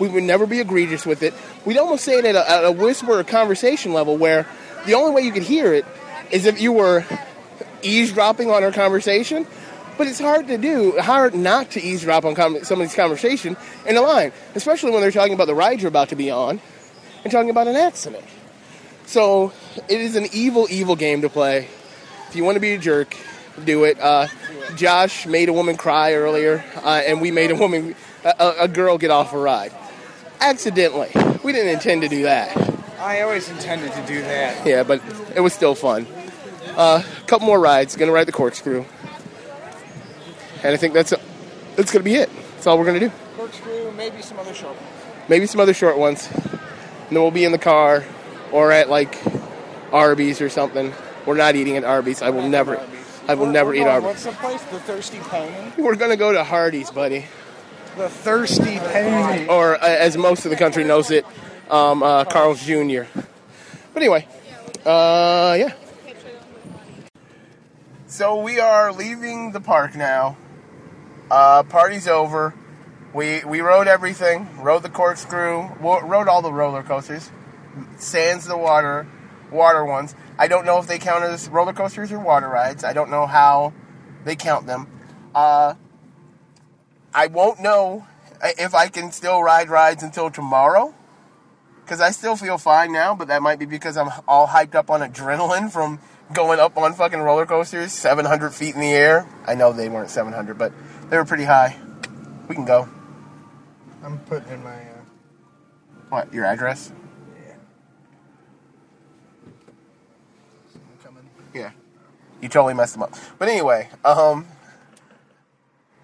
We 0.00 0.08
would 0.08 0.24
never 0.24 0.46
be 0.46 0.58
egregious 0.58 1.06
with 1.06 1.22
it. 1.22 1.32
We'd 1.64 1.78
almost 1.78 2.04
say 2.04 2.18
it 2.18 2.24
at 2.24 2.34
a, 2.34 2.50
at 2.50 2.64
a 2.64 2.72
whisper 2.72 3.20
or 3.20 3.24
conversation 3.24 3.92
level 3.92 4.16
where 4.16 4.46
the 4.86 4.94
only 4.94 5.12
way 5.12 5.22
you 5.22 5.32
could 5.32 5.44
hear 5.44 5.72
it 5.72 5.86
is 6.32 6.44
if 6.44 6.60
you 6.60 6.72
were 6.72 7.04
eavesdropping 7.82 8.50
on 8.50 8.64
our 8.64 8.72
conversation. 8.72 9.46
But 9.96 10.08
it's 10.08 10.18
hard 10.18 10.48
to 10.48 10.58
do, 10.58 10.98
hard 10.98 11.36
not 11.36 11.70
to 11.72 11.80
eavesdrop 11.80 12.24
on 12.24 12.34
com- 12.34 12.64
somebody's 12.64 12.96
conversation 12.96 13.56
in 13.86 13.96
a 13.96 14.00
line, 14.00 14.32
especially 14.56 14.90
when 14.90 15.02
they're 15.02 15.12
talking 15.12 15.34
about 15.34 15.46
the 15.46 15.54
ride 15.54 15.80
you're 15.80 15.88
about 15.88 16.08
to 16.08 16.16
be 16.16 16.32
on 16.32 16.60
and 17.22 17.32
talking 17.32 17.50
about 17.50 17.68
an 17.68 17.76
accident. 17.76 18.24
So 19.06 19.52
it 19.88 20.00
is 20.00 20.16
an 20.16 20.26
evil, 20.32 20.66
evil 20.68 20.96
game 20.96 21.22
to 21.22 21.28
play. 21.28 21.68
If 22.28 22.34
you 22.34 22.42
want 22.42 22.56
to 22.56 22.60
be 22.60 22.72
a 22.72 22.78
jerk, 22.78 23.16
do 23.64 23.84
it. 23.84 24.00
Uh, 24.00 24.26
Josh 24.76 25.26
made 25.26 25.48
a 25.48 25.52
woman 25.52 25.76
cry 25.76 26.14
earlier, 26.14 26.64
uh, 26.82 27.02
and 27.06 27.20
we 27.20 27.30
made 27.30 27.50
a 27.50 27.54
woman, 27.56 27.94
a, 28.24 28.34
a- 28.38 28.56
a 28.64 28.68
girl, 28.68 28.98
get 28.98 29.10
off 29.10 29.32
a 29.32 29.38
ride 29.38 29.72
accidentally. 30.40 31.10
We 31.42 31.52
didn't 31.52 31.72
intend 31.74 32.02
to 32.02 32.08
do 32.08 32.24
that. 32.24 32.56
I 33.00 33.20
always 33.22 33.48
intended 33.48 33.92
to 33.92 34.06
do 34.06 34.20
that. 34.22 34.66
Yeah, 34.66 34.82
but 34.82 35.00
it 35.34 35.40
was 35.40 35.52
still 35.52 35.74
fun. 35.74 36.06
Uh, 36.76 37.02
a 37.04 37.26
couple 37.26 37.46
more 37.46 37.60
rides. 37.60 37.96
Gonna 37.96 38.12
ride 38.12 38.26
the 38.26 38.32
corkscrew, 38.32 38.84
and 40.62 40.74
I 40.74 40.76
think 40.76 40.92
that's 40.94 41.12
that's 41.76 41.92
gonna 41.92 42.02
be 42.04 42.14
it. 42.16 42.30
That's 42.54 42.66
all 42.66 42.78
we're 42.78 42.84
gonna 42.86 43.00
do. 43.00 43.12
Corkscrew, 43.36 43.92
maybe 43.92 44.22
some 44.22 44.38
other 44.38 44.54
short. 44.54 44.76
Maybe 45.28 45.46
some 45.46 45.60
other 45.60 45.74
short 45.74 45.98
ones. 45.98 46.28
and 46.32 46.40
then 47.10 47.22
we'll 47.22 47.30
be 47.30 47.44
in 47.44 47.52
the 47.52 47.58
car 47.58 48.04
or 48.52 48.72
at 48.72 48.88
like 48.90 49.18
Arby's 49.92 50.40
or 50.40 50.48
something. 50.48 50.92
We're 51.26 51.36
not 51.36 51.56
eating 51.56 51.76
at 51.76 51.84
Arby's. 51.84 52.22
I 52.22 52.30
will 52.30 52.48
never. 52.48 52.76
I 53.26 53.34
will 53.34 53.44
We're- 53.46 53.52
never 53.52 53.68
we're 53.70 53.74
eat 53.76 53.78
going- 53.80 53.88
Arby's. 53.90 54.06
What's 54.06 54.24
the 54.24 54.32
place? 54.32 54.62
The 54.64 54.78
Thirsty 54.80 55.18
Pony? 55.20 55.52
We're 55.78 55.96
gonna 55.96 56.16
go 56.16 56.32
to 56.32 56.44
Hardee's, 56.44 56.90
buddy, 56.90 57.26
The 57.96 58.08
Thirsty 58.08 58.78
Pony. 58.78 59.46
or 59.48 59.76
uh, 59.76 59.78
as 59.86 60.16
most 60.16 60.44
of 60.44 60.50
the 60.50 60.56
country 60.56 60.84
knows 60.84 61.10
it, 61.10 61.24
um, 61.70 62.02
uh, 62.02 62.24
Carl's 62.24 62.62
Jr. 62.64 63.04
But 63.94 64.02
anyway, 64.02 64.26
uh, 64.84 65.56
yeah. 65.58 65.72
So 68.06 68.36
we 68.42 68.60
are 68.60 68.92
leaving 68.92 69.52
the 69.52 69.60
park 69.60 69.94
now. 69.96 70.36
Uh, 71.30 71.62
party's 71.64 72.06
over. 72.06 72.54
We 73.12 73.42
we 73.44 73.60
rode 73.60 73.88
everything. 73.88 74.48
Rode 74.60 74.82
the 74.82 74.88
corkscrew. 74.90 75.68
Rode 75.80 76.28
all 76.28 76.42
the 76.42 76.52
roller 76.52 76.82
coasters. 76.82 77.30
sands 77.96 78.44
the 78.46 78.56
water, 78.56 79.06
water 79.50 79.84
ones. 79.84 80.14
I 80.38 80.48
don't 80.48 80.64
know 80.64 80.78
if 80.78 80.86
they 80.86 80.98
count 80.98 81.24
as 81.24 81.48
roller 81.48 81.72
coasters 81.72 82.10
or 82.12 82.18
water 82.18 82.48
rides. 82.48 82.84
I 82.84 82.92
don't 82.92 83.10
know 83.10 83.26
how 83.26 83.72
they 84.24 84.36
count 84.36 84.66
them. 84.66 84.88
Uh, 85.34 85.74
I 87.14 87.28
won't 87.28 87.60
know 87.60 88.06
if 88.42 88.74
I 88.74 88.88
can 88.88 89.12
still 89.12 89.42
ride 89.42 89.68
rides 89.68 90.02
until 90.02 90.30
tomorrow. 90.30 90.94
Because 91.84 92.00
I 92.00 92.10
still 92.12 92.34
feel 92.34 92.56
fine 92.56 92.92
now, 92.92 93.14
but 93.14 93.28
that 93.28 93.42
might 93.42 93.58
be 93.58 93.66
because 93.66 93.96
I'm 93.98 94.08
all 94.26 94.46
hyped 94.48 94.74
up 94.74 94.90
on 94.90 95.00
adrenaline 95.00 95.70
from 95.70 96.00
going 96.32 96.58
up 96.58 96.78
on 96.78 96.94
fucking 96.94 97.20
roller 97.20 97.44
coasters 97.44 97.92
700 97.92 98.54
feet 98.54 98.74
in 98.74 98.80
the 98.80 98.92
air. 98.92 99.28
I 99.46 99.54
know 99.54 99.72
they 99.72 99.90
weren't 99.90 100.08
700, 100.08 100.56
but 100.56 100.72
they 101.10 101.18
were 101.18 101.26
pretty 101.26 101.44
high. 101.44 101.76
We 102.48 102.54
can 102.54 102.64
go. 102.64 102.88
I'm 104.02 104.18
putting 104.20 104.52
in 104.52 104.64
my. 104.64 104.74
Uh, 104.74 105.04
What, 106.08 106.32
your 106.32 106.46
address? 106.46 106.90
I'm 110.74 111.04
coming. 111.04 111.28
Yeah. 111.54 111.70
You 112.40 112.48
totally 112.48 112.74
messed 112.74 112.92
them 112.94 113.04
up. 113.04 113.14
But 113.38 113.48
anyway, 113.48 113.88
um, 114.04 114.46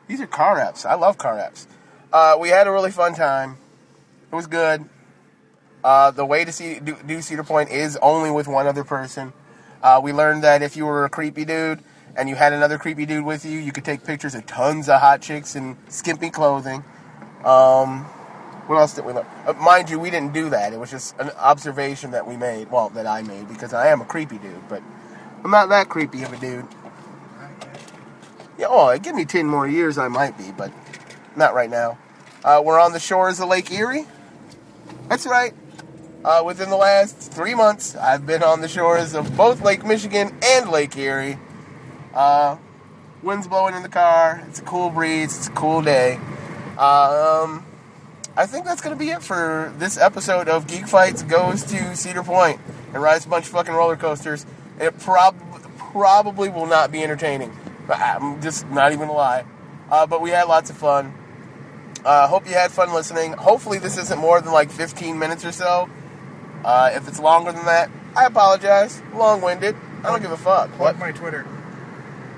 these 0.07 0.21
are 0.21 0.27
car 0.27 0.59
apps. 0.59 0.87
I 0.87 0.95
love 0.95 1.19
car 1.19 1.37
apps. 1.37 1.67
Uh, 2.13 2.37
we 2.41 2.49
had 2.49 2.67
a 2.67 2.71
really 2.71 2.91
fun 2.91 3.15
time. 3.15 3.59
It 4.33 4.35
was 4.35 4.47
good. 4.47 4.89
Uh, 5.83 6.11
the 6.11 6.25
way 6.25 6.45
to 6.45 6.53
see 6.53 6.79
do, 6.79 6.97
do 7.07 7.21
Cedar 7.21 7.45
Point 7.45 7.71
is 7.71 7.97
only 7.99 8.31
with 8.31 8.49
one 8.49 8.67
other 8.67 8.85
person. 8.85 9.33
Uh, 9.83 10.01
we 10.03 10.13
learned 10.13 10.45
that 10.45 10.63
if 10.63 10.77
you 10.77 10.87
were 10.87 11.05
a 11.05 11.11
creepy 11.11 11.45
dude 11.45 11.81
and 12.17 12.29
you 12.29 12.35
had 12.37 12.53
another 12.53 12.79
creepy 12.79 13.07
dude 13.07 13.25
with 13.25 13.45
you, 13.45 13.59
you 13.59 13.73
could 13.73 13.85
take 13.85 14.05
pictures 14.05 14.35
of 14.35 14.47
tons 14.47 14.89
of 14.89 15.01
hot 15.01 15.23
chicks 15.23 15.57
in 15.57 15.77
skimpy 15.89 16.31
clothing. 16.31 16.85
Um, 17.45 18.05
what 18.67 18.77
else 18.77 18.95
did 18.95 19.05
we 19.05 19.13
learn? 19.13 19.27
Uh, 19.47 19.55
mind 19.55 19.91
you, 19.91 19.99
we 19.99 20.11
didn't 20.11 20.33
do 20.33 20.51
that. 20.51 20.73
It 20.73 20.79
was 20.79 20.91
just 20.91 21.19
an 21.19 21.31
observation 21.31 22.11
that 22.11 22.27
we 22.27 22.37
made. 22.37 22.71
Well, 22.71 22.91
that 22.91 23.07
I 23.07 23.23
made 23.23 23.49
because 23.49 23.73
I 23.73 23.89
am 23.89 24.01
a 24.01 24.05
creepy 24.05 24.39
dude, 24.39 24.69
but 24.69 24.83
I'm 25.45 25.51
not 25.51 25.69
that 25.71 25.89
creepy 25.89 26.23
of 26.23 26.33
a 26.33 26.37
dude. 26.37 26.67
Yeah, 28.59 28.67
oh, 28.69 28.97
give 28.99 29.15
me 29.15 29.25
10 29.25 29.47
more 29.47 29.67
years, 29.67 29.97
I 29.97 30.09
might 30.09 30.37
be, 30.37 30.53
but 30.53 30.71
not 31.35 31.55
right 31.55 31.71
now. 31.71 31.99
Uh, 32.45 32.61
we're 32.65 32.79
on 32.79 32.93
the 32.93 33.01
shores 33.01 33.41
of 33.41 33.49
Lake 33.49 33.71
Erie. 33.73 34.07
That's 35.09 35.27
right. 35.27 35.55
Uh, 36.25 36.43
within 36.45 36.69
the 36.69 36.77
last 36.77 37.17
three 37.33 37.55
months, 37.55 37.97
I've 37.97 38.27
been 38.27 38.43
on 38.43 38.61
the 38.61 38.69
shores 38.69 39.15
of 39.15 39.35
both 39.37 39.63
Lake 39.63 39.85
Michigan 39.85 40.35
and 40.43 40.71
Lake 40.71 40.95
Erie. 40.97 41.39
Uh, 42.15 42.59
wind's 43.23 43.49
blowing 43.49 43.75
in 43.75 43.83
the 43.83 43.89
car. 43.89 44.43
It's 44.49 44.59
a 44.59 44.63
cool 44.63 44.91
breeze. 44.91 45.37
It's 45.37 45.49
a 45.49 45.53
cool 45.53 45.81
day. 45.81 46.17
Um, 46.77 47.65
I 48.37 48.47
think 48.47 48.65
that's 48.65 48.81
going 48.83 48.95
to 48.95 48.99
be 48.99 49.11
it 49.11 49.23
for 49.23 49.73
this 49.79 49.99
episode 49.99 50.49
of 50.49 50.67
Geek 50.67 50.87
Fights 50.87 51.23
Goes 51.23 51.63
to 51.65 51.97
Cedar 51.97 52.23
Point 52.23 52.61
and 52.93 53.03
rides 53.03 53.27
a 53.27 53.29
bunch 53.29 53.47
of 53.47 53.53
fucking 53.53 53.75
roller 53.75 53.97
coasters. 53.97 54.45
It 54.81 54.99
prob- 54.99 55.37
probably 55.77 56.49
will 56.49 56.67
not 56.67 56.91
be 56.91 57.03
entertaining. 57.03 57.57
I'm 57.89 58.41
just 58.41 58.69
not 58.71 58.93
even 58.93 59.09
gonna 59.09 59.13
lie. 59.13 59.45
Uh, 59.91 60.07
but 60.07 60.21
we 60.21 60.31
had 60.31 60.45
lots 60.45 60.71
of 60.71 60.77
fun. 60.77 61.15
Uh, 62.05 62.27
hope 62.29 62.49
you 62.49 62.55
had 62.55 62.71
fun 62.71 62.93
listening. 62.95 63.33
Hopefully, 63.33 63.79
this 63.79 63.99
isn't 63.99 64.19
more 64.19 64.41
than 64.41 64.53
like 64.53 64.71
15 64.71 65.19
minutes 65.19 65.45
or 65.45 65.53
so. 65.53 65.91
Uh, 66.65 66.91
if 66.95 67.07
it's 67.09 67.19
longer 67.19 67.53
than 67.53 67.65
that, 67.67 67.91
I 68.17 68.27
apologize. 68.27 69.03
Long 69.15 69.43
winded. 69.43 69.77
I 70.03 70.11
don't 70.11 70.23
give 70.23 70.33
a 70.33 70.37
fuck. 70.37 70.71
What? 70.79 70.99
my 70.99 71.13
Twitter. 71.13 71.47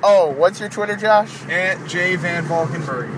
Oh, 0.02 0.30
what's 0.36 0.58
your 0.58 0.68
Twitter, 0.68 0.96
Josh? 0.96 1.44
At 1.48 1.86
J 1.86 2.16
Van 2.16 2.44
Valkenburg. 2.44 3.08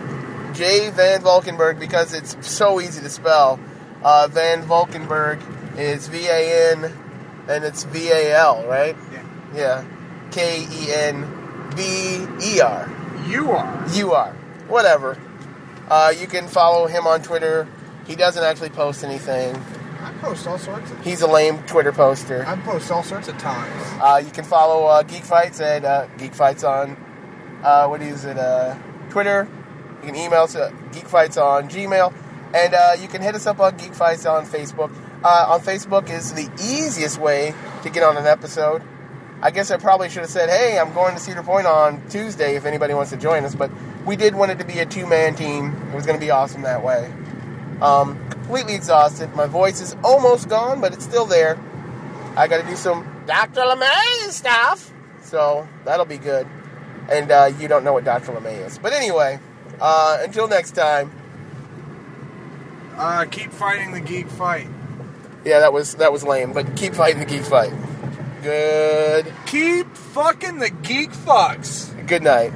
J 0.55 0.91
Van 0.91 1.23
Valkenburg 1.23 1.81
because 1.81 2.13
it's 2.13 2.37
so 2.47 2.81
easy 2.81 3.01
to 3.01 3.09
spell. 3.09 3.59
Uh, 4.03 4.29
Van 4.31 4.63
Valkenburg 4.63 5.41
is 5.79 6.09
V 6.09 6.27
A 6.27 6.73
N 6.73 6.93
and 7.49 7.65
it's 7.65 7.85
V 7.85 8.11
A 8.11 8.35
L, 8.37 8.67
right? 8.67 8.97
Yeah. 9.13 9.25
Yeah. 9.55 9.85
K 10.31 10.67
E 10.71 10.93
N 10.93 11.73
B 11.77 12.27
E 12.45 12.61
R. 12.61 12.91
You 13.29 13.51
are. 13.53 13.87
You 13.93 14.13
are. 14.13 14.33
Whatever. 14.69 15.19
Uh, 15.89 16.13
you 16.19 16.27
can 16.27 16.49
follow 16.49 16.87
him 16.87 17.07
on 17.07 17.23
Twitter. 17.23 17.69
He 18.07 18.17
doesn't 18.17 18.43
actually 18.43 18.71
post 18.71 19.05
anything. 19.05 19.55
I 20.01 20.13
post 20.21 20.47
all 20.47 20.59
sorts 20.59 20.91
of. 20.91 21.03
He's 21.05 21.23
a 21.23 21.27
lame 21.27 21.63
Twitter 21.65 21.93
poster. 21.93 22.45
I 22.47 22.57
post 22.57 22.91
all 22.91 23.03
sorts 23.03 23.29
of 23.29 23.39
times. 23.39 23.83
Uh, 24.01 24.23
you 24.25 24.31
can 24.31 24.45
follow 24.45 24.87
uh, 24.87 25.03
Geek 25.03 25.23
Fights 25.23 25.61
at 25.61 25.85
uh, 25.85 26.07
Geek 26.19 26.35
Fights 26.35 26.65
on 26.65 26.97
uh, 27.63 27.87
what 27.87 28.03
is 28.03 28.25
it? 28.25 28.37
Uh, 28.39 28.77
Twitter. 29.09 29.49
You 30.03 30.09
can 30.09 30.17
email 30.17 30.43
us 30.43 30.55
at 30.55 30.73
Geek 30.93 31.09
Fights 31.09 31.39
on 31.39 31.69
Gmail, 31.69 32.13
and 32.55 32.75
uh, 32.75 32.93
you 33.01 33.09
can 33.09 33.23
hit 33.23 33.35
us 33.35 33.47
up 33.47 33.59
on 33.61 33.77
Geek 33.77 33.95
Fights 33.95 34.27
on 34.27 34.45
Facebook. 34.45 34.95
Uh, 35.25 35.47
on 35.49 35.61
Facebook 35.63 36.11
is 36.11 36.35
the 36.35 36.51
easiest 36.63 37.19
way 37.19 37.55
to 37.83 37.89
get 37.89 38.03
on 38.03 38.19
an 38.19 38.27
episode. 38.27 38.83
I 39.41 39.51
guess 39.51 39.71
I 39.71 39.79
probably 39.79 40.11
should 40.11 40.21
have 40.21 40.31
said, 40.31 40.51
"Hey, 40.51 40.79
I'm 40.79 40.93
going 40.93 41.15
to 41.15 41.21
Cedar 41.21 41.43
Point 41.43 41.67
on 41.67 42.07
Tuesday 42.11 42.57
if 42.57 42.67
anybody 42.67 42.93
wants 42.93 43.11
to 43.11 43.17
join 43.17 43.45
us." 43.45 43.55
But 43.55 43.71
we 44.05 44.17
did 44.17 44.35
want 44.35 44.51
it 44.51 44.59
to 44.59 44.67
be 44.67 44.81
a 44.81 44.87
two-man 44.87 45.35
team. 45.35 45.75
It 45.91 45.95
was 45.95 46.05
going 46.05 46.19
to 46.19 46.25
be 46.25 46.31
awesome 46.31 46.61
that 46.63 46.85
way. 46.85 47.11
Um, 47.81 48.29
completely 48.29 48.75
exhausted. 48.75 49.35
My 49.35 49.47
voice 49.47 49.81
is 49.81 49.97
almost 50.05 50.51
gone, 50.51 50.83
but 50.83 50.93
it's 50.93 51.05
still 51.05 51.25
there. 51.25 51.59
I 52.37 52.47
got 52.47 52.61
to 52.61 52.69
do 52.69 52.77
some 52.77 53.25
Dr. 53.27 53.63
LeMay 53.63 54.31
stuff, 54.31 54.93
so 55.23 55.67
that'll 55.87 56.05
be 56.05 56.19
good. 56.19 56.47
And 57.11 57.31
uh, 57.31 57.51
you 57.59 57.67
don't 57.67 57.83
know 57.83 57.95
what 57.95 58.05
Dr. 58.05 58.33
LeMay 58.33 58.67
is, 58.67 58.77
but 58.77 58.93
anyway. 58.93 59.41
Uh, 59.81 60.19
until 60.23 60.49
next 60.49 60.73
time. 60.73 61.11
Uh, 62.97 63.25
keep 63.25 63.51
fighting 63.51 63.93
the 63.93 64.01
geek 64.01 64.29
fight. 64.29 64.69
Yeah, 65.45 65.61
that 65.61 65.73
was 65.73 65.97
that 65.97 66.13
was 66.13 66.25
lame, 66.25 66.53
but 66.53 66.77
keep 66.77 66.95
fighting 66.95 67.21
the 67.21 67.27
geek 67.27 67.43
fight. 67.43 67.73
Good. 68.43 69.33
Keep 69.47 69.95
fucking 69.97 70.59
the 70.59 70.71
geek 70.71 71.11
fucks. 71.11 71.91
Good 72.07 72.23
night. 72.23 72.53